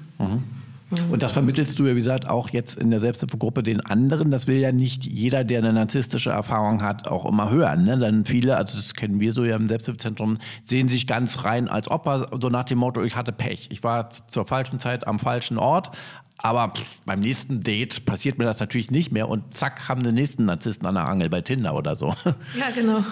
Und 1.09 1.23
das 1.23 1.31
vermittelst 1.31 1.79
du 1.79 1.87
ja, 1.87 1.93
wie 1.93 1.97
gesagt, 1.97 2.29
auch 2.29 2.49
jetzt 2.49 2.77
in 2.77 2.91
der 2.91 2.99
Selbsthilfegruppe 2.99 3.63
den 3.63 3.81
anderen. 3.81 4.29
Das 4.29 4.47
will 4.47 4.57
ja 4.57 4.71
nicht 4.71 5.03
jeder, 5.03 5.43
der 5.43 5.59
eine 5.59 5.73
narzisstische 5.73 6.29
Erfahrung 6.29 6.83
hat, 6.83 7.07
auch 7.07 7.25
immer 7.25 7.49
hören. 7.49 7.85
Ne? 7.85 7.97
Dann 7.97 8.25
viele, 8.25 8.55
also 8.55 8.77
das 8.77 8.93
kennen 8.93 9.19
wir 9.19 9.31
so 9.31 9.43
ja 9.43 9.55
im 9.55 9.67
Selbsthilfezentrum, 9.67 10.37
sehen 10.63 10.87
sich 10.87 11.07
ganz 11.07 11.43
rein 11.43 11.67
als 11.67 11.89
Opfer, 11.89 12.29
so 12.39 12.49
nach 12.49 12.65
dem 12.65 12.77
Motto, 12.77 13.03
ich 13.03 13.15
hatte 13.15 13.31
Pech. 13.31 13.67
Ich 13.71 13.83
war 13.83 14.09
zur 14.27 14.45
falschen 14.45 14.79
Zeit 14.79 15.07
am 15.07 15.17
falschen 15.17 15.57
Ort. 15.57 15.91
Aber 16.37 16.73
beim 17.05 17.21
nächsten 17.21 17.63
Date 17.63 18.05
passiert 18.05 18.37
mir 18.37 18.45
das 18.45 18.59
natürlich 18.59 18.91
nicht 18.91 19.11
mehr 19.11 19.29
und 19.29 19.53
zack, 19.53 19.87
haben 19.87 20.03
den 20.03 20.15
nächsten 20.15 20.45
Narzissten 20.45 20.85
an 20.85 20.95
der 20.95 21.07
Angel 21.07 21.29
bei 21.29 21.41
Tinder 21.41 21.75
oder 21.75 21.95
so. 21.95 22.13
Ja, 22.57 22.71
genau. 22.73 23.03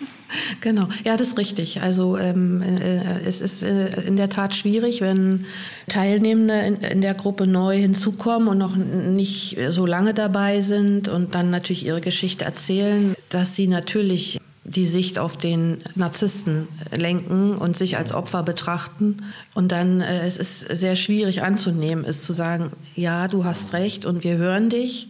genau. 0.60 0.88
Ja, 1.04 1.16
das 1.16 1.28
ist 1.28 1.38
richtig. 1.38 1.82
Also 1.82 2.16
ähm, 2.16 2.62
äh, 2.62 3.20
es 3.20 3.40
ist 3.40 3.62
äh, 3.62 4.02
in 4.02 4.16
der 4.16 4.28
Tat 4.28 4.54
schwierig, 4.54 5.00
wenn 5.00 5.46
Teilnehmende 5.88 6.60
in, 6.60 6.76
in 6.76 7.00
der 7.00 7.14
Gruppe 7.14 7.46
neu 7.46 7.78
hinzukommen 7.78 8.48
und 8.48 8.58
noch 8.58 8.76
nicht 8.76 9.58
so 9.70 9.86
lange 9.86 10.14
dabei 10.14 10.60
sind 10.60 11.08
und 11.08 11.34
dann 11.34 11.50
natürlich 11.50 11.86
ihre 11.86 12.00
Geschichte 12.00 12.44
erzählen, 12.44 13.14
dass 13.28 13.54
sie 13.54 13.66
natürlich 13.66 14.40
die 14.74 14.86
Sicht 14.86 15.18
auf 15.18 15.36
den 15.36 15.82
Narzissten 15.94 16.68
lenken 16.94 17.56
und 17.56 17.76
sich 17.76 17.96
als 17.98 18.12
Opfer 18.12 18.42
betrachten. 18.42 19.22
Und 19.54 19.72
dann 19.72 20.00
äh, 20.00 20.26
es 20.26 20.36
ist 20.36 20.60
sehr 20.60 20.96
schwierig 20.96 21.42
anzunehmen, 21.42 22.04
ist 22.04 22.24
zu 22.24 22.32
sagen, 22.32 22.70
ja, 22.94 23.28
du 23.28 23.44
hast 23.44 23.72
recht 23.72 24.04
und 24.06 24.24
wir 24.24 24.36
hören 24.36 24.70
dich, 24.70 25.08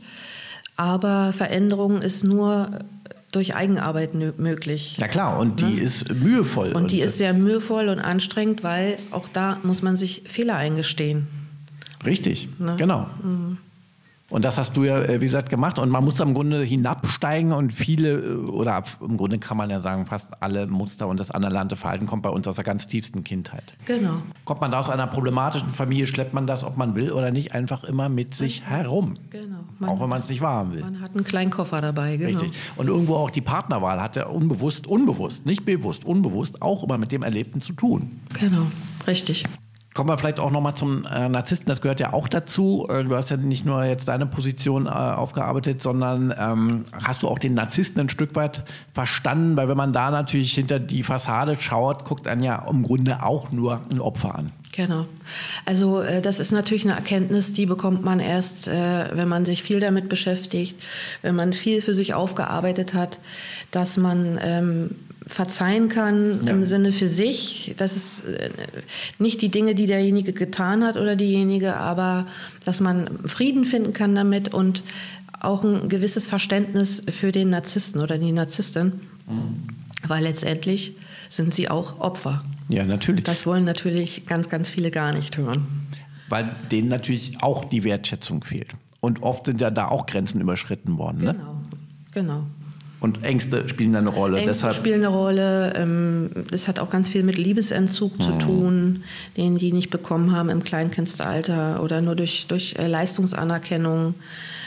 aber 0.77 1.33
Veränderung 1.33 2.03
ist 2.03 2.25
nur 2.25 2.81
durch 3.31 3.55
Eigenarbeit 3.55 4.11
möglich. 4.39 4.97
Na 5.01 5.09
klar, 5.09 5.39
und 5.39 5.61
die 5.61 5.79
ist 5.79 6.13
mühevoll. 6.13 6.73
Und 6.73 6.91
die 6.91 6.99
das- 6.99 7.13
ist 7.13 7.19
sehr 7.19 7.33
mühevoll 7.33 7.89
und 7.89 7.99
anstrengend, 7.99 8.63
weil 8.63 8.99
auch 9.11 9.29
da 9.29 9.59
muss 9.63 9.81
man 9.81 9.97
sich 9.97 10.23
Fehler 10.27 10.57
eingestehen. 10.57 11.27
Richtig, 12.05 12.49
Ne? 12.59 12.75
genau. 12.77 13.07
Und 14.33 14.47
das 14.47 14.57
hast 14.57 14.79
du 14.79 14.85
ja, 14.85 14.99
äh, 15.03 15.21
wie 15.21 15.27
gesagt, 15.27 15.51
gemacht. 15.51 15.79
Und 15.79 15.91
man 15.91 16.03
muss 16.03 16.19
im 16.19 16.33
Grunde 16.33 16.63
hinabsteigen 16.63 17.53
und 17.53 17.71
viele, 17.71 18.15
äh, 18.15 18.35
oder 18.35 18.83
im 19.07 19.19
Grunde 19.19 19.39
kann 19.39 19.59
man 19.59 19.69
ja 19.69 19.81
sagen, 19.81 20.07
fast 20.07 20.43
alle 20.43 20.67
Muster 20.67 21.07
und 21.07 21.21
das 21.21 21.31
anerlernte 21.31 21.77
Verhalten 21.77 22.07
kommt 22.07 22.23
bei 22.23 22.31
uns 22.31 22.49
aus 22.49 22.57
der 22.57 22.65
ganz 22.65 22.87
tiefsten 22.87 23.25
Kindheit. 23.25 23.75
Genau. 23.85 24.15
Kommt 24.47 24.63
man 24.63 24.71
da 24.71 24.81
aus 24.81 24.89
einer 24.89 25.07
problematischen 25.07 25.69
Familie, 25.69 26.07
schleppt 26.07 26.33
man 26.33 26.47
das, 26.47 26.65
ob 26.65 26.79
man 26.79 26.95
will 26.95 27.13
oder 27.13 27.31
nicht, 27.31 27.55
einfach 27.55 27.85
immer 27.85 28.09
mit 28.09 28.35
sich 28.35 28.63
herum. 28.63 29.17
Genau. 29.29 29.93
Auch 29.93 30.01
wenn 30.01 30.09
man 30.09 30.21
es 30.21 30.31
nicht 30.31 30.41
wahrhaben 30.41 30.73
will. 30.73 30.81
Man 30.81 31.01
hat 31.03 31.15
einen 31.15 31.25
kleinen 31.25 31.51
Koffer 31.51 31.83
dabei, 31.83 32.17
genau. 32.17 32.41
Richtig. 32.41 32.59
Und 32.77 32.89
irgendwo 32.89 33.17
auch 33.17 33.31
die 33.31 33.43
Partnerwahl 33.43 34.01
hat 34.01 34.17
ja 34.17 34.29
unbewusst, 34.29 34.87
unbewusst, 34.87 35.45
nicht 35.45 35.67
bewusst, 35.67 36.07
unbewusst 36.07 36.63
auch 36.63 36.83
immer 36.83 36.97
mit 36.97 37.13
dem 37.13 37.23
Erlebten 37.23 37.61
zu 37.61 37.75
tun. 37.75 38.23
Genau, 38.41 38.67
richtig. 39.07 39.45
Kommen 39.95 40.09
wir 40.09 40.17
vielleicht 40.17 40.41
auch 40.41 40.51
nochmal 40.51 40.75
zum 40.75 41.05
äh, 41.05 41.29
Narzissten, 41.29 41.69
das 41.69 41.83
gehört 41.83 42.01
ja 42.01 42.15
auch 42.15 42.27
dazu. 42.27 42.87
Äh, 42.89 43.05
du 43.05 43.15
hast 43.15 43.31
ja 43.31 43.37
nicht 43.37 43.67
nur 43.67 43.85
jetzt 43.85 44.09
deine 44.09 44.27
Position 44.27 44.87
äh, 44.87 44.91
aufgearbeitet, 44.91 45.83
sondern 45.83 46.33
ähm, 46.39 46.85
hast 47.05 47.23
du 47.23 47.29
auch 47.29 47.39
den 47.39 47.55
Narzissten 47.55 48.01
ein 48.01 48.09
Stück 48.09 48.35
weit 48.35 48.65
verstanden, 48.95 49.57
weil 49.57 49.69
wenn 49.69 49.77
man 49.77 49.93
da 49.93 50.11
natürlich 50.11 50.55
hinter 50.55 50.81
die 50.81 51.03
Fassade 51.03 51.57
schaut, 51.61 52.07
guckt 52.07 52.27
einen 52.27 52.43
ja 52.43 52.67
im 52.69 52.83
Grunde 52.83 53.23
auch 53.23 53.53
nur 53.53 53.83
ein 53.91 54.01
Opfer 54.01 54.35
an. 54.35 54.53
Genau. 54.75 55.05
Also 55.67 56.01
äh, 56.01 56.23
das 56.23 56.41
ist 56.41 56.53
natürlich 56.53 56.85
eine 56.87 56.95
Erkenntnis, 56.95 57.53
die 57.53 57.67
bekommt 57.67 58.03
man 58.03 58.21
erst, 58.21 58.69
äh, 58.69 59.11
wenn 59.13 59.29
man 59.29 59.45
sich 59.45 59.63
viel 59.63 59.81
damit 59.81 60.09
beschäftigt, 60.09 60.77
wenn 61.21 61.37
man 61.37 61.53
viel 61.53 61.83
für 61.83 61.93
sich 61.93 62.15
aufgearbeitet 62.15 62.95
hat, 62.95 63.19
dass 63.71 63.99
man 63.99 64.41
ähm, 64.43 64.97
verzeihen 65.33 65.89
kann 65.89 66.41
Ja. 66.45 66.53
im 66.53 66.65
Sinne 66.67 66.93
für 66.93 67.09
sich. 67.09 67.75
Das 67.77 67.97
ist 67.97 68.25
äh, 68.27 68.51
nicht 69.19 69.41
die 69.43 69.49
Dinge, 69.49 69.75
die 69.75 69.87
derjenige 69.87 70.33
getan 70.33 70.85
hat 70.85 70.97
oder 70.97 71.17
diejenige, 71.17 71.77
aber 71.77 72.27
dass 72.65 72.81
man 72.81 73.09
Frieden 73.27 73.65
finden 73.65 73.93
kann 73.93 74.15
damit 74.15 74.53
und 74.53 74.83
auch 75.41 75.65
ein 75.65 75.89
gewisses 75.89 76.27
Verständnis 76.27 77.03
für 77.11 77.33
den 77.33 77.51
Narzissten 77.51 78.01
oder 78.01 78.17
die 78.19 78.31
Narzisstin, 78.31 78.93
weil 80.07 80.23
letztendlich 80.23 80.97
sind 81.29 81.53
sie 81.53 81.69
auch 81.69 81.99
Opfer. 81.99 82.45
Ja, 82.69 82.85
natürlich. 82.85 83.25
Das 83.25 83.45
wollen 83.47 83.65
natürlich 83.65 84.27
ganz, 84.27 84.49
ganz 84.49 84.69
viele 84.69 84.91
gar 84.93 85.13
nicht 85.13 85.37
hören. 85.37 85.67
weil 86.29 86.55
denen 86.71 86.89
natürlich 86.89 87.43
auch 87.43 87.65
die 87.65 87.83
Wertschätzung 87.85 88.45
fehlt. 88.45 88.69
Und 89.01 89.23
oft 89.23 89.47
sind 89.47 89.61
ja 89.61 89.71
da 89.71 89.89
auch 89.89 90.07
Grenzen 90.07 90.41
überschritten 90.41 90.97
worden. 90.97 91.25
Ne? 91.25 91.35
Genau, 91.35 91.57
genau. 92.13 92.43
Und 93.03 93.25
Ängste 93.25 93.69
spielen 93.69 93.95
eine 93.97 94.09
Rolle. 94.11 94.37
Ängste 94.39 94.49
Deshalb 94.53 94.75
spielen 94.75 95.01
eine 95.05 95.09
Rolle. 95.09 95.73
Ähm, 95.77 96.31
Das 96.51 96.69
hat 96.69 96.79
auch 96.79 96.89
ganz 96.89 97.09
viel 97.09 97.23
mit 97.25 97.37
Liebesentzug 97.37 98.17
Mhm. 98.19 98.23
zu 98.23 98.33
tun, 98.39 99.03
den 99.37 99.59
die 99.59 99.73
nicht 99.73 99.91
bekommen 99.91 100.35
haben 100.35 100.49
im 100.49 100.63
Kleinkindalter 100.65 101.83
oder 101.83 102.01
nur 102.01 102.15
durch, 102.15 102.47
durch 102.47 102.77
äh, 102.79 102.87
Leistungsanerkennung 102.87 104.15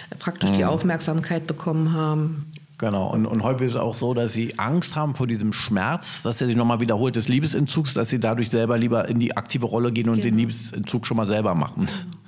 äh, 0.10 0.15
praktisch 0.17 0.52
Mhm. 0.52 0.56
die 0.56 0.65
Aufmerksamkeit 0.65 1.48
bekommen 1.48 1.93
haben. 1.93 2.45
Genau, 2.78 3.08
und, 3.08 3.26
und 3.26 3.41
häufig 3.41 3.67
ist 3.67 3.74
es 3.76 3.80
auch 3.80 3.93
so, 3.93 4.13
dass 4.13 4.34
sie 4.34 4.60
Angst 4.60 4.98
haben 4.98 5.15
vor 5.15 5.28
diesem 5.28 5.54
Schmerz, 5.54 6.24
dass 6.24 6.36
der 6.38 6.48
sich 6.48 6.58
nochmal 6.58 6.82
wiederholt 6.82 7.15
des 7.15 7.30
Liebesentzugs, 7.30 7.93
dass 7.93 8.10
sie 8.10 8.19
dadurch 8.19 8.50
selber 8.50 8.78
lieber 8.78 9.08
in 9.08 9.17
die 9.19 9.38
aktive 9.38 9.65
Rolle 9.65 9.93
gehen 9.93 10.10
und 10.10 10.17
den 10.17 10.36
Genau. 10.36 10.38
Liebesentzug 10.39 11.08
schon 11.08 11.15
mal 11.15 11.26
selber 11.26 11.56
machen. 11.56 11.88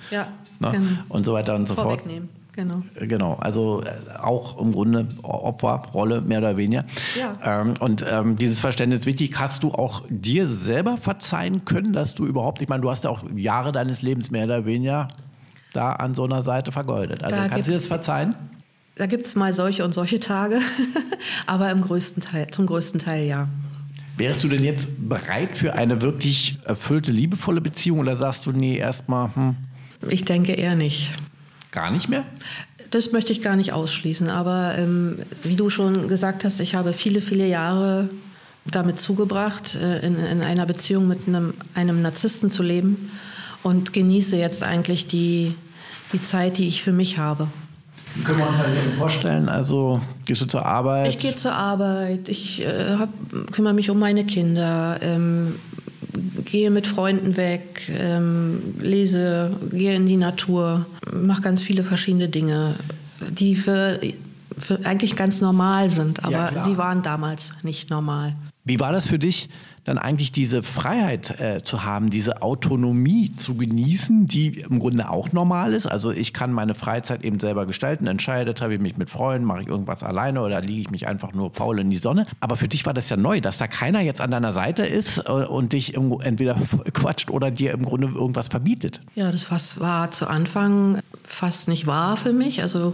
Ja, 0.10 0.30
Ne? 0.60 0.72
genau. 0.72 0.88
Und 1.10 1.26
so 1.26 1.34
weiter 1.34 1.54
und 1.54 1.67
so 1.67 1.74
fort. 1.76 2.02
Genau. 2.58 2.82
Genau, 3.00 3.36
also 3.36 3.82
äh, 3.84 4.17
auch 4.17 4.60
im 4.60 4.72
Grunde 4.72 5.08
Opferrolle, 5.22 6.22
mehr 6.22 6.39
oder 6.39 6.58
weniger. 6.58 6.86
Ja. 7.15 7.62
Ähm, 7.62 7.76
und 7.80 8.04
ähm, 8.10 8.36
dieses 8.36 8.60
Verständnis 8.60 9.02
ist 9.02 9.06
wichtig. 9.06 9.36
Hast 9.38 9.62
du 9.62 9.72
auch 9.74 10.02
dir 10.10 10.48
selber 10.48 10.98
verzeihen 10.98 11.65
können, 11.65 11.93
dass 11.93 12.15
du 12.15 12.26
überhaupt, 12.26 12.60
ich 12.63 12.67
meine, 12.67 12.82
du 12.82 12.89
hast 12.89 13.04
ja 13.04 13.12
auch 13.12 13.24
Jahre 13.36 13.72
deines 13.72 14.02
Lebens 14.02 14.32
mehr 14.32 14.46
oder 14.46 14.65
weniger 14.65 15.08
da 15.74 15.91
an 15.91 16.15
so 16.15 16.24
einer 16.24 16.41
Seite 16.41 16.72
vergeudet. 16.72 17.24
Also 17.24 17.36
Da 17.36 17.48
kannst 17.48 17.67
du 17.67 17.72
gibt's- 17.72 17.84
das 17.84 17.88
verzeihen? 17.88 18.36
Da 18.96 19.06
gibt 19.06 19.26
es 19.28 19.36
mal 19.36 19.54
solche 19.54 19.86
und 19.86 19.93
solche 19.93 20.20
Tage, 20.20 20.58
aber 21.46 21.70
im 21.70 21.82
größten 21.82 22.24
Teil, 22.24 22.48
zum 22.50 22.65
größten 22.65 23.00
Teil 23.00 23.28
ja. 23.28 23.48
Wärst 24.17 24.43
du 24.43 24.48
denn 24.48 24.63
jetzt 24.63 24.88
bereit 25.08 25.56
für 25.56 25.76
eine 25.76 26.02
wirklich 26.02 26.58
erfüllte, 26.65 27.12
liebevolle 27.12 27.62
Beziehung 27.62 28.00
oder 28.00 28.15
sagst 28.15 28.48
du, 28.48 28.52
nee, 28.52 28.78
erstmal 28.78 29.30
hm, 29.36 29.56
Ich 30.10 30.26
denke 30.26 30.54
eher 30.54 30.76
nicht. 30.76 31.12
Gar 31.71 31.91
nicht 31.91 32.10
mehr? 32.10 32.23
Das 32.91 33.12
möchte 33.12 33.32
ich 33.32 33.41
gar 33.41 33.56
nicht 33.56 33.73
ausschließen. 33.73 34.30
Aber 34.30 34.75
ähm, 34.77 35.19
wie 35.43 35.56
du 35.56 35.69
schon 35.69 36.08
gesagt 36.08 36.43
hast, 36.45 36.60
ich 36.60 36.75
habe 36.75 36.93
viele, 36.93 37.21
viele 37.21 37.47
Jahre 37.47 38.10
damit 38.65 38.99
zugebracht, 38.99 39.75
äh, 39.75 40.06
in, 40.06 40.19
in 40.19 40.41
einer 40.41 40.65
Beziehung 40.65 41.08
mit 41.08 41.27
einem, 41.27 41.53
einem 41.73 42.01
Narzissten 42.01 42.51
zu 42.51 42.63
leben 42.63 43.12
und 43.63 43.93
genieße 43.93 44.38
jetzt 44.38 44.63
eigentlich 44.63 45.08
die, 45.08 45.56
die 46.13 46.21
Zeit, 46.21 46.58
die 46.58 46.67
ich 46.67 46.84
für 46.84 46.91
mich 46.91 47.17
habe. 47.17 47.47
Wie 48.15 48.23
können 48.23 48.39
wir 48.39 48.47
uns 48.47 48.58
das 48.58 48.95
vorstellen? 48.97 49.49
Also 49.49 50.01
gehst 50.25 50.41
du 50.41 50.45
zur 50.45 50.65
Arbeit? 50.65 51.10
Ich 51.10 51.19
gehe 51.19 51.36
zur 51.36 51.53
Arbeit, 51.53 52.30
ich 52.30 52.65
äh, 52.65 52.95
hab, 52.97 53.10
kümmere 53.51 53.73
mich 53.73 53.89
um 53.89 53.99
meine 53.99 54.25
Kinder, 54.25 54.97
ähm, 55.01 55.56
gehe 56.46 56.70
mit 56.70 56.88
Freunden 56.88 57.38
weg, 57.38 57.89
ähm, 57.89 58.76
lese, 58.80 59.52
gehe 59.72 59.96
in 59.96 60.06
die 60.06 60.17
Natur, 60.17 60.86
mache 61.13 61.41
ganz 61.41 61.63
viele 61.63 61.84
verschiedene 61.84 62.30
Dinge, 62.30 62.76
die 63.30 63.56
für, 63.56 64.00
für 64.58 64.86
eigentlich 64.86 65.15
ganz 65.15 65.41
normal 65.41 65.89
sind, 65.89 66.24
aber 66.24 66.48
klar. 66.48 66.65
sie 66.65 66.78
waren 66.78 67.04
damals 67.04 67.54
nicht 67.63 67.89
normal. 67.89 68.36
Wie 68.63 68.80
war 68.80 68.91
das 68.91 69.08
für 69.08 69.20
dich, 69.20 69.50
dann 69.88 69.97
eigentlich 69.97 70.34
diese 70.34 70.63
Freiheit 70.63 71.39
äh, 71.39 71.63
zu 71.63 71.86
haben, 71.86 72.10
diese 72.10 72.41
Autonomie 72.41 73.34
zu 73.36 73.56
genießen, 73.56 74.26
die 74.26 74.60
im 74.60 74.80
Grunde 74.80 75.10
auch 75.10 75.32
normal 75.32 75.73
ist? 75.73 75.86
Also 75.86 76.12
ich 76.12 76.34
kann 76.34 76.52
meine 76.52 76.76
Freizeit 76.76 77.23
eben 77.23 77.39
selber 77.39 77.65
gestalten, 77.65 78.06
entscheide, 78.06 78.54
treffe 78.54 78.73
ich 78.73 78.82
mich 78.82 78.97
mit 78.97 79.10
Freunden, 79.10 79.47
mache 79.47 79.62
ich 79.62 79.67
irgendwas 79.67 80.04
alleine 80.04 80.41
oder 80.41 80.60
liege 80.60 80.82
ich 80.82 80.91
mich 80.91 81.08
einfach 81.08 81.34
nur 81.34 81.52
faul 81.52 81.80
in 81.80 81.89
die 81.89 81.97
Sonne. 81.97 82.26
Aber 82.41 82.58
für 82.58 82.67
dich 82.67 82.86
war 82.86 82.93
das 82.93 83.10
ja 83.10 83.15
neu, 83.15 83.39
dass 83.39 83.60
da 83.60 83.67
keiner 83.67 84.02
jetzt 84.02 84.19
an 84.19 84.30
deiner 84.30 84.52
Seite 84.52 84.86
ist 84.86 85.19
äh, 85.19 85.32
und 85.32 85.71
dich 85.71 85.95
entweder 85.95 86.56
quatscht 86.93 87.32
oder 87.32 87.50
dir 87.50 87.71
im 87.71 87.86
Grunde 87.86 88.08
irgendwas 88.08 88.50
verbietet. 88.50 89.00
Ja, 89.15 89.32
das 89.32 89.50
war 89.80 90.12
zu 90.12 90.28
Anfang 90.28 91.00
fast 91.23 91.69
nicht 91.69 91.88
wahr 91.88 92.17
für 92.17 92.34
mich, 92.34 92.62
also 92.62 92.93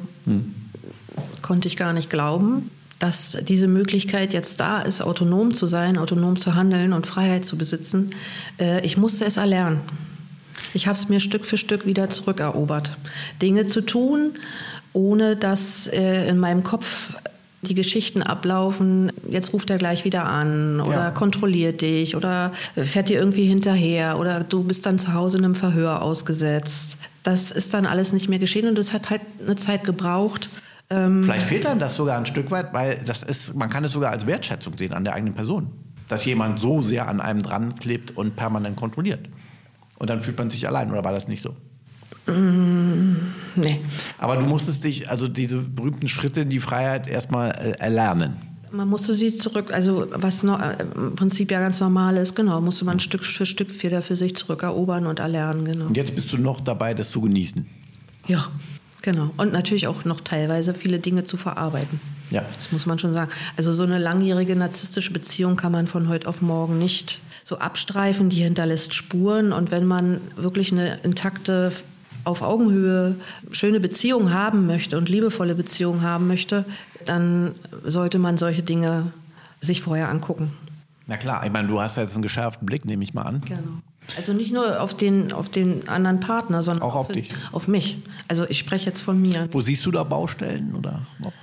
konnte 1.42 1.68
ich 1.68 1.78
gar 1.78 1.94
nicht 1.94 2.10
glauben, 2.10 2.70
dass 3.04 3.38
diese 3.46 3.68
Möglichkeit 3.68 4.32
jetzt 4.32 4.62
da 4.62 4.82
ist, 4.82 5.02
autonom 5.02 5.54
zu 5.54 5.66
sein, 5.66 5.98
autonom 5.98 6.40
zu 6.40 6.56
handeln 6.56 6.94
und 6.94 7.06
Freiheit 7.06 7.46
zu 7.46 7.58
besitzen. 7.58 8.12
Äh, 8.58 8.80
ich 8.86 8.96
musste 8.96 9.26
es 9.26 9.36
erlernen. 9.36 9.82
Ich 10.74 10.88
habe 10.88 10.98
es 10.98 11.10
mir 11.10 11.20
Stück 11.20 11.46
für 11.46 11.58
Stück 11.58 11.86
wieder 11.86 12.10
zurückerobert. 12.10 12.92
Dinge 13.42 13.68
zu 13.68 13.82
tun, 13.82 14.36
ohne 14.94 15.36
dass 15.36 15.88
äh, 15.88 16.30
in 16.30 16.38
meinem 16.38 16.64
Kopf 16.64 17.16
die 17.62 17.76
Geschichten 17.76 18.22
ablaufen, 18.24 19.12
jetzt 19.30 19.52
ruft 19.52 19.70
er 19.70 19.78
gleich 19.78 20.06
wieder 20.06 20.24
an 20.24 20.80
oder 20.80 21.06
Ja. 21.06 21.12
kontrolliert 21.12 21.82
dich 21.82 22.16
oder 22.16 22.54
fährt 22.78 23.10
dir 23.10 23.20
irgendwie 23.20 23.46
hinterher 23.46 24.18
oder 24.18 24.46
du 24.46 24.64
bist 24.64 24.86
dann 24.86 24.98
zu 24.98 25.14
Hause 25.14 25.40
in 25.40 25.44
einem 25.44 25.56
Verhör 25.56 26.02
ausgesetzt. 26.02 26.98
Das 27.24 27.52
ist 27.52 27.74
dann 27.74 27.86
alles 27.86 28.14
nicht 28.14 28.30
mehr 28.30 28.40
geschehen 28.40 28.70
und 28.70 28.78
es 28.80 28.94
hat 28.94 29.10
halt 29.10 29.22
eine 29.46 29.58
Zeit 29.58 29.84
gebraucht. 29.84 30.50
Ähm, 30.90 31.24
Vielleicht 31.24 31.48
fehlt 31.48 31.66
einem 31.66 31.80
das 31.80 31.96
sogar 31.96 32.18
ein 32.18 32.26
Stück 32.26 32.52
weit, 32.52 32.74
weil 32.74 33.00
das 33.06 33.24
ist, 33.24 33.56
man 33.56 33.70
kann 33.70 33.84
es 33.84 33.92
sogar 33.94 34.12
als 34.12 34.26
Wertschätzung 34.26 34.78
sehen 34.78 34.94
an 34.94 35.04
der 35.04 35.14
eigenen 35.14 35.34
Person. 35.34 35.72
Dass 36.10 36.26
jemand 36.26 36.60
so 36.60 36.82
sehr 36.82 37.08
an 37.08 37.22
einem 37.22 37.42
dran 37.44 37.74
klebt 37.76 38.16
und 38.18 38.36
permanent 38.36 38.76
kontrolliert. 38.76 39.30
Und 39.98 40.10
dann 40.10 40.22
fühlt 40.22 40.38
man 40.38 40.50
sich 40.50 40.68
allein, 40.68 40.92
oder 40.92 41.04
war 41.04 41.14
das 41.14 41.28
nicht 41.28 41.42
so? 41.42 41.56
nee. 43.56 43.80
Aber 44.18 44.38
du 44.38 44.46
musstest 44.46 44.84
dich, 44.84 45.10
also 45.10 45.28
diese 45.28 45.58
berühmten 45.58 46.08
Schritte 46.08 46.42
in 46.42 46.50
die 46.50 46.60
Freiheit 46.60 47.08
erstmal 47.08 47.52
äh, 47.52 47.72
erlernen. 47.80 48.36
Man 48.72 48.90
musste 48.90 49.14
sie 49.14 49.38
zurück, 49.38 49.72
also 49.72 50.08
was 50.12 50.42
no, 50.42 50.58
äh, 50.58 50.84
im 50.96 51.16
Prinzip 51.16 51.52
ja 51.52 51.60
ganz 51.60 51.80
normal 51.80 52.18
ist, 52.18 52.36
genau, 52.36 52.60
musste 52.60 52.86
man 52.86 53.00
Stück 53.00 53.24
für 53.24 53.46
Stück 53.46 53.84
wieder 53.84 54.02
für 54.02 54.16
sich 54.16 54.36
zurückerobern 54.36 55.06
und 55.06 55.20
erlernen, 55.20 55.66
genau. 55.66 55.86
Und 55.86 55.98
jetzt 55.98 56.16
bist 56.16 56.32
du 56.34 56.38
noch 56.38 56.62
dabei, 56.62 56.94
das 56.94 57.12
zu 57.12 57.22
genießen. 57.22 57.68
Ja, 58.28 58.48
genau. 59.04 59.30
Und 59.38 59.54
natürlich 59.54 59.86
auch 59.86 60.06
noch 60.06 60.22
teilweise 60.22 60.74
viele 60.74 60.98
Dinge 60.98 61.24
zu 61.24 61.38
verarbeiten. 61.38 62.02
Ja. 62.32 62.44
Das 62.56 62.72
muss 62.72 62.88
man 62.88 62.98
schon 62.98 63.14
sagen. 63.14 63.30
Also 63.56 63.72
so 63.72 63.84
eine 63.84 64.00
langjährige 64.00 64.56
narzisstische 64.56 65.14
Beziehung 65.14 65.56
kann 65.56 65.72
man 65.72 65.86
von 65.86 66.08
heute 66.10 66.28
auf 66.28 66.42
morgen 66.42 66.80
nicht 66.80 67.22
so 67.44 67.60
abstreifen. 67.60 68.30
Die 68.30 68.42
hinterlässt 68.42 68.96
Spuren. 68.96 69.54
Und 69.54 69.70
wenn 69.70 69.86
man 69.86 70.20
wirklich 70.36 70.72
eine 70.72 71.00
intakte, 71.04 71.72
auf 72.24 72.42
Augenhöhe 72.42 73.16
schöne 73.52 73.80
Beziehung 73.80 74.34
haben 74.34 74.66
möchte 74.66 74.98
und 74.98 75.10
liebevolle 75.10 75.56
Beziehung 75.56 76.02
haben 76.02 76.28
möchte, 76.28 76.66
dann 77.06 77.54
sollte 77.84 78.18
man 78.18 78.38
solche 78.38 78.64
Dinge 78.64 79.12
sich 79.60 79.82
vorher 79.82 80.10
angucken. 80.10 80.54
Na 81.06 81.18
klar, 81.18 81.46
ich 81.46 81.52
meine, 81.52 81.68
du 81.68 81.82
hast 81.82 81.98
ja 81.98 82.04
jetzt 82.04 82.14
einen 82.14 82.22
geschärften 82.22 82.66
Blick, 82.66 82.86
nehme 82.86 83.04
ich 83.04 83.14
mal 83.14 83.24
an. 83.24 83.42
Genau. 83.42 83.82
Also 84.18 84.34
nicht 84.34 84.52
nur 84.52 84.82
auf 84.82 84.94
den, 84.94 85.32
auf 85.32 85.50
den 85.50 85.88
anderen 85.88 86.20
Partner, 86.20 86.62
sondern 86.62 86.84
Auch 86.84 86.96
auf 86.96 87.08
dich. 87.08 87.30
auf 87.52 87.68
mich. 87.68 87.98
Also 88.28 88.46
ich 88.48 88.60
spreche 88.60 88.88
jetzt 88.88 89.02
von 89.02 89.22
mir. 89.22 89.48
Wo 89.52 89.62
siehst 89.62 89.86
du 89.86 89.92
da 89.92 90.04
Baustellen 90.04 90.76
oder? 90.78 91.02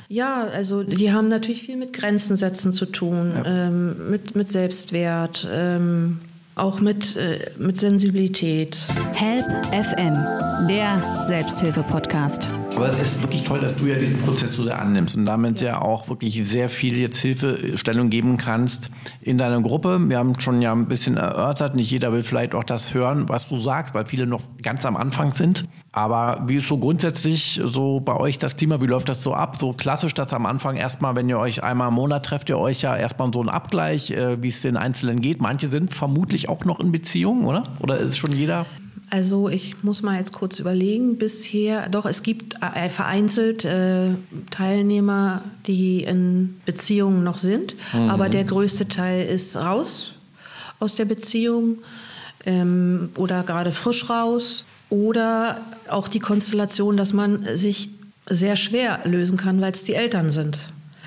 Ja, 0.09 0.44
also 0.44 0.83
die 0.83 1.12
haben 1.12 1.29
natürlich 1.29 1.62
viel 1.62 1.77
mit 1.77 1.92
Grenzen 1.92 2.37
setzen 2.37 2.73
zu 2.73 2.87
tun, 2.87 3.33
ähm, 3.44 4.11
mit, 4.11 4.35
mit 4.35 4.49
Selbstwert, 4.51 5.46
ähm, 5.53 6.20
auch 6.55 6.81
mit, 6.81 7.16
äh, 7.16 7.51
mit 7.59 7.79
Sensibilität. 7.79 8.77
Help 9.14 9.46
FM, 9.73 10.66
der 10.68 11.23
Selbsthilfe-Podcast. 11.27 12.49
Aber 12.77 12.89
es 12.89 13.15
ist 13.15 13.23
wirklich 13.23 13.45
toll, 13.45 13.61
dass 13.61 13.77
du 13.77 13.87
ja 13.87 13.97
diesen 13.97 14.19
Prozess 14.19 14.55
so 14.55 14.65
sehr 14.65 14.79
annimmst 14.79 15.17
und 15.17 15.27
damit 15.27 15.61
ja 15.61 15.81
auch 15.81 16.09
wirklich 16.09 16.43
sehr 16.47 16.69
viel 16.69 16.99
jetzt 16.99 17.19
Hilfestellung 17.19 18.11
geben 18.11 18.37
kannst 18.39 18.89
in 19.21 19.37
deiner 19.39 19.61
Gruppe. 19.61 19.99
Wir 20.09 20.19
haben 20.19 20.41
schon 20.41 20.63
ja 20.63 20.73
ein 20.73 20.87
bisschen 20.87 21.17
erörtert, 21.17 21.77
nicht 21.77 21.91
jeder 21.91 22.13
will 22.13 22.23
vielleicht 22.23 22.55
auch 22.55 22.65
das 22.65 22.95
hören, 22.95 23.29
was 23.29 23.49
du 23.49 23.59
sagst, 23.59 23.95
weil 23.95 24.07
viele 24.07 24.27
noch 24.27 24.43
ganz 24.63 24.87
am 24.87 24.97
Anfang 24.97 25.33
sind. 25.33 25.65
Aber 25.93 26.45
wie 26.47 26.57
ist 26.57 26.69
so 26.69 26.79
grundsätzlich 26.79 27.61
so 27.65 28.01
bei 28.01 28.17
euch 28.17 28.39
das 28.39 28.57
Klima? 28.57 28.81
Wie 28.81 28.87
läuft 28.87 29.09
das 29.09 29.23
so 29.25 29.35
ab? 29.35 29.57
So 29.57 29.73
klassisch, 29.73 30.15
dass 30.15 30.33
am 30.33 30.47
Anfang 30.47 30.77
erstmal, 30.77 31.17
wenn 31.17 31.29
ihr 31.29 31.39
euch 31.39 31.65
einmal 31.65 31.89
im 31.89 31.95
Monat 31.95 32.25
trefft, 32.25 32.49
ihr 32.49 32.59
euch 32.59 32.83
ja 32.83 32.97
erstmal 32.97 33.33
so 33.33 33.41
einen 33.41 33.49
Abgleich, 33.49 34.13
äh, 34.13 34.41
wie 34.41 34.49
es 34.49 34.63
den 34.63 34.77
Einzelnen 34.77 35.21
geht. 35.21 35.41
Manche 35.41 35.67
sind 35.67 35.93
vermutlich 35.93 36.49
auch 36.49 36.65
noch 36.65 36.79
in 36.79 36.93
Beziehung, 36.93 37.45
oder? 37.45 37.65
Oder 37.81 37.99
ist 37.99 38.19
schon 38.19 38.33
jeder? 38.33 38.67
Also 39.11 39.49
ich 39.49 39.83
muss 39.83 40.03
mal 40.03 40.18
jetzt 40.18 40.33
kurz 40.33 40.61
überlegen. 40.61 41.18
Bisher, 41.18 41.88
doch, 41.88 42.07
es 42.07 42.23
gibt 42.23 42.55
äh, 42.62 42.88
vereinzelt 42.88 43.64
äh, 43.64 44.14
Teilnehmer, 44.51 45.42
die 45.66 46.05
in 46.05 46.61
Beziehungen 46.64 47.25
noch 47.25 47.38
sind, 47.38 47.75
aber 47.92 48.29
der 48.29 48.44
größte 48.44 48.87
Teil 48.87 49.27
ist 49.27 49.57
raus 49.57 50.14
aus 50.79 50.96
der 50.96 51.05
Beziehung 51.05 51.79
ähm, 52.46 53.11
oder 53.16 53.42
gerade 53.42 53.73
frisch 53.73 54.09
raus. 54.11 54.64
Oder 54.88 55.61
auch 55.88 56.09
die 56.09 56.18
Konstellation, 56.18 56.96
dass 56.96 57.12
man 57.12 57.46
sich 57.57 57.90
sehr 58.29 58.57
schwer 58.57 59.01
lösen 59.05 59.37
kann, 59.37 59.61
weil 59.61 59.73
es 59.73 59.85
die 59.85 59.94
Eltern 59.94 60.33
sind. 60.33 60.59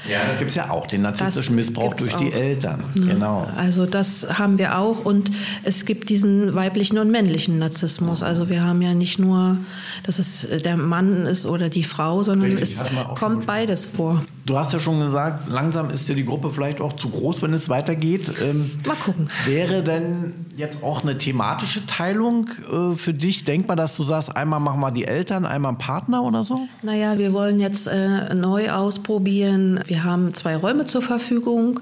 Ja, 0.09 0.25
das 0.25 0.37
gibt 0.37 0.49
es 0.49 0.55
ja 0.55 0.69
auch, 0.69 0.87
den 0.87 1.01
narzisstischen 1.01 1.55
Das 1.55 1.67
Missbrauch 1.67 1.93
durch 1.93 2.15
die 2.15 2.29
auch. 2.29 2.33
Eltern. 2.33 2.83
Genau. 2.95 3.47
Also 3.55 3.85
das 3.85 4.27
haben 4.29 4.57
wir 4.57 4.77
auch 4.77 5.05
und 5.05 5.31
es 5.63 5.85
gibt 5.85 6.09
diesen 6.09 6.55
weiblichen 6.55 6.97
und 6.97 7.09
männlichen 7.09 7.59
Narzissmus. 7.59 8.23
Also 8.23 8.49
wir 8.49 8.63
haben 8.63 8.81
ja 8.81 8.93
nicht 8.93 9.19
nur, 9.19 9.57
dass 10.05 10.19
es 10.19 10.47
der 10.63 10.77
Mann 10.77 11.25
ist 11.25 11.45
oder 11.45 11.69
die 11.69 11.83
Frau, 11.83 12.23
sondern 12.23 12.51
Richtig, 12.51 12.79
es 12.81 12.83
kommt 13.15 13.45
beides 13.45 13.85
vor. 13.85 14.23
Du 14.45 14.57
hast 14.57 14.73
ja 14.73 14.79
schon 14.79 14.99
gesagt, 14.99 15.49
langsam 15.49 15.89
ist 15.89 16.09
ja 16.09 16.15
die 16.15 16.25
Gruppe 16.25 16.51
vielleicht 16.51 16.81
auch 16.81 16.93
zu 16.93 17.09
groß, 17.09 17.41
wenn 17.41 17.53
es 17.53 17.69
weitergeht. 17.69 18.33
Ähm, 18.41 18.71
Mal 18.85 18.97
gucken. 18.97 19.29
Wäre 19.45 19.83
denn 19.83 20.33
jetzt 20.57 20.83
auch 20.83 21.01
eine 21.01 21.17
thematische 21.17 21.85
Teilung 21.85 22.49
äh, 22.69 22.97
für 22.97 23.13
dich 23.13 23.45
denkbar, 23.45 23.77
dass 23.77 23.95
du 23.95 24.03
sagst, 24.03 24.35
einmal 24.35 24.59
machen 24.59 24.81
wir 24.81 24.91
die 24.91 25.05
Eltern, 25.05 25.45
einmal 25.45 25.69
einen 25.69 25.77
Partner 25.77 26.23
oder 26.23 26.43
so? 26.43 26.67
Naja, 26.81 27.17
wir 27.17 27.31
wollen 27.31 27.61
jetzt 27.61 27.87
äh, 27.87 28.33
neu 28.33 28.69
ausprobieren. 28.71 29.79
Wir 29.87 30.03
haben 30.03 30.33
zwei 30.33 30.57
Räume 30.57 30.83
zur 30.83 31.01
Verfügung, 31.01 31.79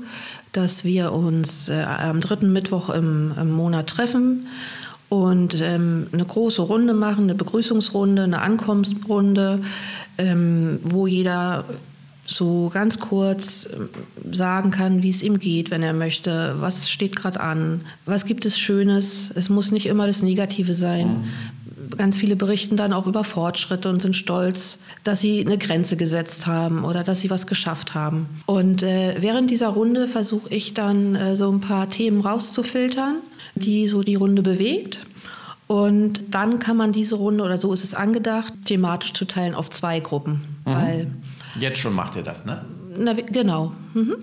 dass 0.52 0.86
wir 0.86 1.14
uns 1.14 1.68
äh, 1.70 1.82
am 1.82 2.22
dritten 2.22 2.54
Mittwoch 2.54 2.90
im, 2.90 3.34
im 3.40 3.52
Monat 3.52 3.88
treffen 3.88 4.46
und 5.10 5.60
ähm, 5.62 6.08
eine 6.14 6.26
große 6.26 6.62
Runde 6.62 6.94
machen, 6.94 7.24
eine 7.24 7.36
Begrüßungsrunde, 7.36 8.24
eine 8.24 8.40
Ankommensrunde, 8.42 9.62
ähm, 10.18 10.80
wo 10.84 11.08
jeder 11.08 11.66
so 12.26 12.70
ganz 12.74 13.00
kurz 13.00 13.68
ähm, 13.72 13.90
sagen 14.34 14.72
kann, 14.72 15.04
wie 15.04 15.10
es 15.10 15.24
ihm 15.24 15.40
geht, 15.40 15.72
wenn 15.72 15.84
er 15.84 15.94
möchte, 15.94 16.56
was 16.60 16.90
steht 16.90 17.16
gerade 17.16 17.40
an, 17.42 17.82
was 18.06 18.26
gibt 18.26 18.46
es 18.46 18.60
Schönes. 18.60 19.32
Es 19.36 19.50
muss 19.50 19.72
nicht 19.72 19.86
immer 19.86 20.08
das 20.08 20.22
Negative 20.22 20.74
sein. 20.74 21.08
Mhm. 21.08 21.98
Ganz 21.98 22.18
viele 22.18 22.36
berichten 22.36 22.78
dann 22.78 22.94
auch 22.94 23.06
über 23.06 23.24
Fortschritte 23.24 23.90
und 23.90 24.02
sind 24.02 24.16
stolz, 24.16 24.80
dass 25.04 25.20
sie 25.20 25.46
eine 25.46 25.58
Grenze 25.58 25.98
gesetzt 25.98 26.48
haben 26.48 26.86
oder 26.86 27.04
dass 27.04 27.20
sie 27.20 27.30
was 27.30 27.48
geschafft 27.48 27.94
haben. 27.96 28.30
Und 28.46 28.82
äh, 28.84 29.16
während 29.20 29.50
dieser 29.50 29.70
Runde 29.70 30.08
versuche 30.08 30.50
ich 30.54 30.74
dann 30.74 31.16
äh, 31.16 31.36
so 31.36 31.52
ein 31.52 31.60
paar 31.60 31.90
Themen 31.90 32.22
rauszufiltern, 32.22 33.18
die 33.56 33.88
so 33.88 34.04
die 34.04 34.16
Runde 34.16 34.42
bewegt. 34.42 35.00
Und 35.68 36.24
dann 36.32 36.60
kann 36.60 36.76
man 36.76 36.92
diese 36.92 37.16
Runde, 37.16 37.46
oder 37.46 37.58
so 37.58 37.72
ist 37.72 37.84
es 37.84 37.94
angedacht, 37.94 38.54
thematisch 38.66 39.14
zu 39.14 39.24
teilen 39.24 39.56
auf 39.56 39.70
zwei 39.70 40.02
Gruppen. 40.02 40.42
Mhm. 40.66 40.72
Weil 40.72 41.08
Jetzt 41.60 41.80
schon 41.80 41.94
macht 41.94 42.16
ihr 42.16 42.24
das, 42.24 42.46
ne? 42.46 42.66
Na, 42.98 43.14
genau. 43.14 43.74
Mhm. 43.94 44.16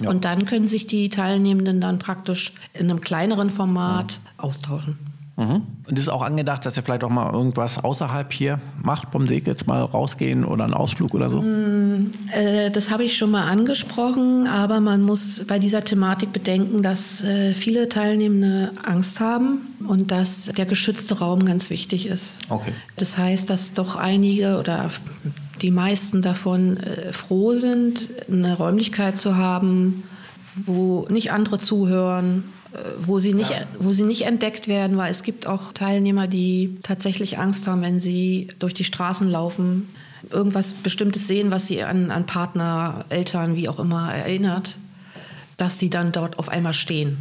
Ja. 0.00 0.10
Und 0.10 0.24
dann 0.24 0.46
können 0.46 0.68
sich 0.68 0.86
die 0.86 1.08
Teilnehmenden 1.08 1.80
dann 1.80 1.98
praktisch 1.98 2.52
in 2.72 2.90
einem 2.90 3.00
kleineren 3.00 3.50
Format 3.50 4.20
mhm. 4.22 4.44
austauschen. 4.44 4.98
Mhm. 5.38 5.62
Und 5.88 5.98
ist 5.98 6.08
auch 6.08 6.22
angedacht, 6.22 6.66
dass 6.66 6.76
ihr 6.76 6.82
vielleicht 6.82 7.04
auch 7.04 7.10
mal 7.10 7.32
irgendwas 7.32 7.82
außerhalb 7.82 8.32
hier 8.32 8.60
macht 8.82 9.12
vom 9.12 9.28
Weg, 9.28 9.46
jetzt 9.46 9.68
mal 9.68 9.82
rausgehen 9.82 10.44
oder 10.44 10.64
einen 10.64 10.74
Ausflug 10.74 11.14
oder 11.14 11.30
so? 11.30 11.40
Mm, 11.40 12.10
äh, 12.32 12.70
das 12.72 12.90
habe 12.90 13.04
ich 13.04 13.16
schon 13.16 13.30
mal 13.30 13.48
angesprochen, 13.48 14.48
aber 14.48 14.80
man 14.80 15.02
muss 15.02 15.44
bei 15.46 15.60
dieser 15.60 15.84
Thematik 15.84 16.32
bedenken, 16.32 16.82
dass 16.82 17.22
äh, 17.22 17.54
viele 17.54 17.88
Teilnehmende 17.88 18.72
Angst 18.84 19.20
haben 19.20 19.60
und 19.86 20.10
dass 20.10 20.46
der 20.56 20.66
geschützte 20.66 21.20
Raum 21.20 21.44
ganz 21.44 21.70
wichtig 21.70 22.06
ist. 22.06 22.38
Okay. 22.48 22.72
Das 22.96 23.16
heißt, 23.16 23.48
dass 23.48 23.74
doch 23.74 23.94
einige 23.94 24.58
oder 24.58 24.90
die 25.62 25.70
meisten 25.70 26.22
davon 26.22 26.76
äh, 26.78 27.12
froh 27.12 27.54
sind, 27.54 28.08
eine 28.30 28.56
Räumlichkeit 28.56 29.18
zu 29.18 29.36
haben, 29.36 30.04
wo 30.54 31.06
nicht 31.10 31.32
andere 31.32 31.58
zuhören, 31.58 32.44
äh, 32.72 32.78
wo 32.98 33.18
sie, 33.18 33.32
nicht, 33.32 33.50
ja. 33.50 33.62
wo 33.78 33.92
sie 33.92 34.04
nicht 34.04 34.22
entdeckt 34.26 34.68
werden, 34.68 34.96
weil 34.96 35.10
es 35.10 35.22
gibt 35.22 35.46
auch 35.46 35.72
Teilnehmer, 35.72 36.26
die 36.26 36.78
tatsächlich 36.82 37.38
Angst 37.38 37.66
haben, 37.66 37.82
wenn 37.82 38.00
sie 38.00 38.48
durch 38.58 38.74
die 38.74 38.84
Straßen 38.84 39.28
laufen, 39.28 39.88
irgendwas 40.30 40.74
Bestimmtes 40.74 41.26
sehen, 41.26 41.50
was 41.50 41.66
sie 41.66 41.82
an, 41.82 42.10
an 42.10 42.26
Partner, 42.26 43.04
Eltern, 43.08 43.56
wie 43.56 43.68
auch 43.68 43.78
immer 43.78 44.12
erinnert, 44.12 44.78
dass 45.56 45.78
die 45.78 45.90
dann 45.90 46.12
dort 46.12 46.38
auf 46.38 46.48
einmal 46.48 46.72
stehen. 46.72 47.16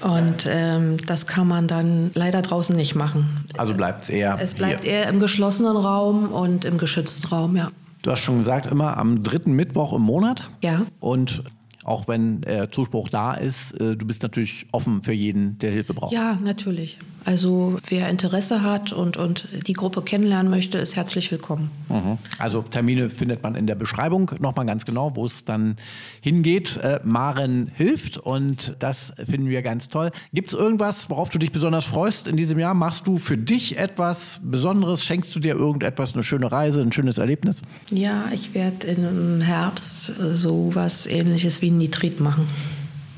Und 0.00 0.46
ähm, 0.48 0.96
das 1.06 1.26
kann 1.26 1.48
man 1.48 1.68
dann 1.68 2.10
leider 2.14 2.42
draußen 2.42 2.74
nicht 2.74 2.94
machen. 2.94 3.44
Also 3.56 3.74
bleibt 3.74 4.02
es 4.02 4.08
eher. 4.08 4.38
Es 4.40 4.54
bleibt 4.54 4.84
hier. 4.84 4.92
eher 4.92 5.08
im 5.08 5.20
geschlossenen 5.20 5.76
Raum 5.76 6.28
und 6.32 6.64
im 6.64 6.78
geschützten 6.78 7.28
Raum, 7.28 7.56
ja. 7.56 7.70
Du 8.02 8.10
hast 8.10 8.20
schon 8.20 8.38
gesagt, 8.38 8.66
immer 8.66 8.96
am 8.96 9.22
dritten 9.22 9.52
Mittwoch 9.52 9.92
im 9.92 10.02
Monat. 10.02 10.50
Ja. 10.62 10.82
Und 10.98 11.44
auch 11.84 12.08
wenn 12.08 12.42
äh, 12.44 12.68
Zuspruch 12.70 13.08
da 13.08 13.34
ist, 13.34 13.72
äh, 13.80 13.96
du 13.96 14.06
bist 14.06 14.22
natürlich 14.22 14.66
offen 14.72 15.02
für 15.02 15.12
jeden, 15.12 15.58
der 15.58 15.70
Hilfe 15.70 15.94
braucht. 15.94 16.12
Ja, 16.12 16.38
natürlich. 16.42 16.98
Also 17.24 17.78
wer 17.88 18.08
Interesse 18.08 18.62
hat 18.62 18.92
und, 18.92 19.16
und 19.16 19.48
die 19.66 19.72
Gruppe 19.72 20.02
kennenlernen 20.02 20.50
möchte, 20.50 20.78
ist 20.78 20.96
herzlich 20.96 21.30
willkommen. 21.30 21.70
Mhm. 21.88 22.18
Also 22.38 22.62
Termine 22.62 23.10
findet 23.10 23.42
man 23.42 23.54
in 23.54 23.66
der 23.66 23.74
Beschreibung 23.74 24.30
nochmal 24.40 24.66
ganz 24.66 24.84
genau, 24.84 25.14
wo 25.14 25.24
es 25.24 25.44
dann 25.44 25.76
hingeht. 26.20 26.76
Äh, 26.78 27.00
Maren 27.04 27.70
hilft 27.74 28.18
und 28.18 28.74
das 28.78 29.12
finden 29.16 29.48
wir 29.48 29.62
ganz 29.62 29.88
toll. 29.88 30.10
Gibt 30.32 30.52
es 30.52 30.58
irgendwas, 30.58 31.10
worauf 31.10 31.30
du 31.30 31.38
dich 31.38 31.52
besonders 31.52 31.84
freust 31.84 32.26
in 32.26 32.36
diesem 32.36 32.58
Jahr? 32.58 32.74
Machst 32.74 33.06
du 33.06 33.18
für 33.18 33.38
dich 33.38 33.78
etwas 33.78 34.40
Besonderes? 34.42 35.04
Schenkst 35.04 35.34
du 35.34 35.40
dir 35.40 35.54
irgendetwas, 35.54 36.14
eine 36.14 36.22
schöne 36.22 36.50
Reise, 36.50 36.80
ein 36.80 36.92
schönes 36.92 37.18
Erlebnis? 37.18 37.62
Ja, 37.90 38.24
ich 38.32 38.54
werde 38.54 38.86
im 38.88 39.40
Herbst 39.40 40.06
so 40.06 40.70
was 40.74 41.06
ähnliches 41.06 41.62
wie 41.62 41.70
ein 41.70 41.78
Nitrit 41.78 42.20
machen. 42.20 42.46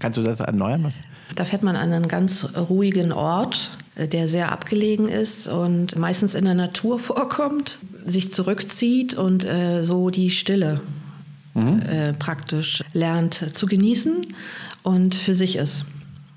Kannst 0.00 0.18
du 0.18 0.22
das 0.22 0.40
erneuern? 0.40 0.84
Was? 0.84 1.00
Da 1.34 1.44
fährt 1.44 1.62
man 1.62 1.76
an 1.76 1.92
einen 1.92 2.08
ganz 2.08 2.46
ruhigen 2.56 3.12
Ort, 3.12 3.70
äh, 3.78 3.83
der 3.96 4.28
sehr 4.28 4.50
abgelegen 4.50 5.08
ist 5.08 5.46
und 5.46 5.96
meistens 5.96 6.34
in 6.34 6.44
der 6.44 6.54
Natur 6.54 6.98
vorkommt, 7.00 7.78
sich 8.04 8.32
zurückzieht 8.32 9.14
und 9.14 9.44
äh, 9.44 9.84
so 9.84 10.10
die 10.10 10.30
Stille 10.30 10.80
mhm. 11.54 11.82
äh, 11.82 12.12
praktisch 12.12 12.84
lernt 12.92 13.50
zu 13.52 13.66
genießen 13.66 14.26
und 14.82 15.14
für 15.14 15.34
sich 15.34 15.56
ist. 15.56 15.84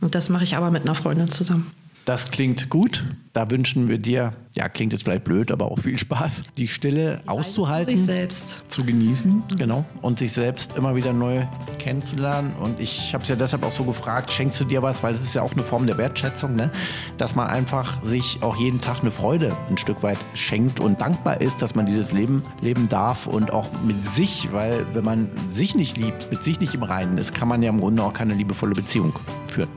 Und 0.01 0.15
das 0.15 0.29
mache 0.29 0.43
ich 0.43 0.55
aber 0.55 0.71
mit 0.71 0.83
einer 0.83 0.95
Freundin 0.95 1.29
zusammen. 1.29 1.71
Das 2.07 2.31
klingt 2.31 2.69
gut. 2.69 3.03
Da 3.33 3.51
wünschen 3.51 3.89
wir 3.89 3.97
dir, 3.97 4.31
ja, 4.53 4.69
klingt 4.69 4.93
jetzt 4.93 5.03
vielleicht 5.03 5.25
blöd, 5.25 5.51
aber 5.51 5.69
auch 5.69 5.77
viel 5.77 5.97
Spaß, 5.97 6.43
die 6.55 6.69
Stille 6.69 7.21
auszuhalten, 7.25 7.97
sich 7.97 8.05
selbst. 8.05 8.63
zu 8.69 8.85
genießen, 8.85 9.43
mhm. 9.51 9.57
genau, 9.57 9.85
und 10.01 10.17
sich 10.17 10.31
selbst 10.31 10.77
immer 10.77 10.95
wieder 10.95 11.11
neu 11.11 11.45
kennenzulernen. 11.79 12.55
Und 12.61 12.79
ich 12.79 13.13
habe 13.13 13.23
es 13.23 13.29
ja 13.29 13.35
deshalb 13.35 13.63
auch 13.63 13.73
so 13.73 13.83
gefragt, 13.83 14.31
schenkst 14.31 14.61
du 14.61 14.63
dir 14.63 14.81
was, 14.81 15.03
weil 15.03 15.13
es 15.15 15.21
ist 15.21 15.35
ja 15.35 15.41
auch 15.41 15.51
eine 15.51 15.63
Form 15.63 15.85
der 15.85 15.97
Wertschätzung, 15.97 16.55
ne? 16.55 16.71
dass 17.17 17.35
man 17.35 17.47
einfach 17.47 18.01
sich 18.03 18.41
auch 18.41 18.55
jeden 18.55 18.79
Tag 18.79 19.01
eine 19.01 19.11
Freude 19.11 19.53
ein 19.69 19.77
Stück 19.77 20.01
weit 20.01 20.17
schenkt 20.33 20.79
und 20.79 21.01
dankbar 21.01 21.41
ist, 21.41 21.61
dass 21.61 21.75
man 21.75 21.87
dieses 21.87 22.13
Leben 22.13 22.41
leben 22.61 22.87
darf 22.87 23.27
und 23.27 23.51
auch 23.51 23.67
mit 23.85 24.01
sich, 24.15 24.47
weil 24.53 24.85
wenn 24.93 25.03
man 25.03 25.29
sich 25.51 25.75
nicht 25.75 25.97
liebt, 25.97 26.31
mit 26.31 26.41
sich 26.41 26.61
nicht 26.61 26.73
im 26.73 26.83
Reinen 26.83 27.17
ist, 27.17 27.35
kann 27.35 27.49
man 27.49 27.61
ja 27.61 27.69
im 27.69 27.81
Grunde 27.81 28.01
auch 28.01 28.13
keine 28.13 28.33
liebevolle 28.33 28.75
Beziehung 28.75 29.13
führen. 29.49 29.69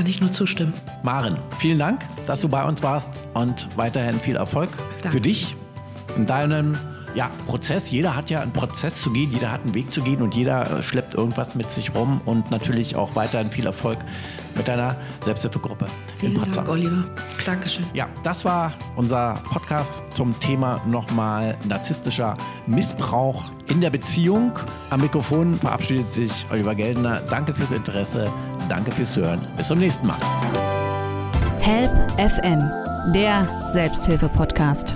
Kann 0.00 0.08
ich 0.08 0.22
nur 0.22 0.32
zustimmen. 0.32 0.72
Maren, 1.02 1.36
vielen 1.58 1.78
Dank, 1.78 2.00
dass 2.26 2.40
du 2.40 2.48
bei 2.48 2.64
uns 2.64 2.82
warst 2.82 3.12
und 3.34 3.68
weiterhin 3.76 4.18
viel 4.18 4.36
Erfolg 4.36 4.70
Danke. 5.02 5.10
für 5.10 5.20
dich 5.20 5.54
in 6.16 6.24
deinem 6.24 6.74
ja, 7.14 7.30
Prozess. 7.46 7.90
Jeder 7.90 8.14
hat 8.14 8.30
ja 8.30 8.40
einen 8.40 8.52
Prozess 8.52 9.00
zu 9.00 9.10
gehen, 9.12 9.30
jeder 9.32 9.50
hat 9.50 9.62
einen 9.62 9.74
Weg 9.74 9.90
zu 9.92 10.02
gehen 10.02 10.22
und 10.22 10.34
jeder 10.34 10.78
äh, 10.78 10.82
schleppt 10.82 11.14
irgendwas 11.14 11.54
mit 11.54 11.70
sich 11.70 11.94
rum 11.94 12.20
und 12.24 12.50
natürlich 12.50 12.96
auch 12.96 13.14
weiterhin 13.14 13.50
viel 13.50 13.66
Erfolg 13.66 13.98
mit 14.56 14.68
deiner 14.68 14.96
Selbsthilfegruppe 15.20 15.86
Vielen 16.16 16.32
in 16.32 16.38
Potsdam. 16.38 16.64
Dank, 16.64 16.76
Oliver. 16.76 17.04
Dankeschön. 17.44 17.84
Ja, 17.94 18.08
das 18.22 18.44
war 18.44 18.72
unser 18.96 19.34
Podcast 19.44 20.02
zum 20.10 20.38
Thema 20.40 20.82
nochmal 20.86 21.56
narzisstischer 21.68 22.36
Missbrauch 22.66 23.50
in 23.68 23.80
der 23.80 23.90
Beziehung. 23.90 24.52
Am 24.90 25.00
Mikrofon 25.00 25.54
verabschiedet 25.54 26.12
sich 26.12 26.46
Oliver 26.50 26.74
Geldner. 26.74 27.20
Danke 27.30 27.54
fürs 27.54 27.70
Interesse, 27.70 28.32
danke 28.68 28.92
fürs 28.92 29.16
Hören. 29.16 29.46
Bis 29.56 29.68
zum 29.68 29.78
nächsten 29.78 30.06
Mal. 30.06 30.18
Help 31.60 31.92
FM, 32.18 33.12
der 33.12 33.46
Selbsthilfe-Podcast. 33.68 34.94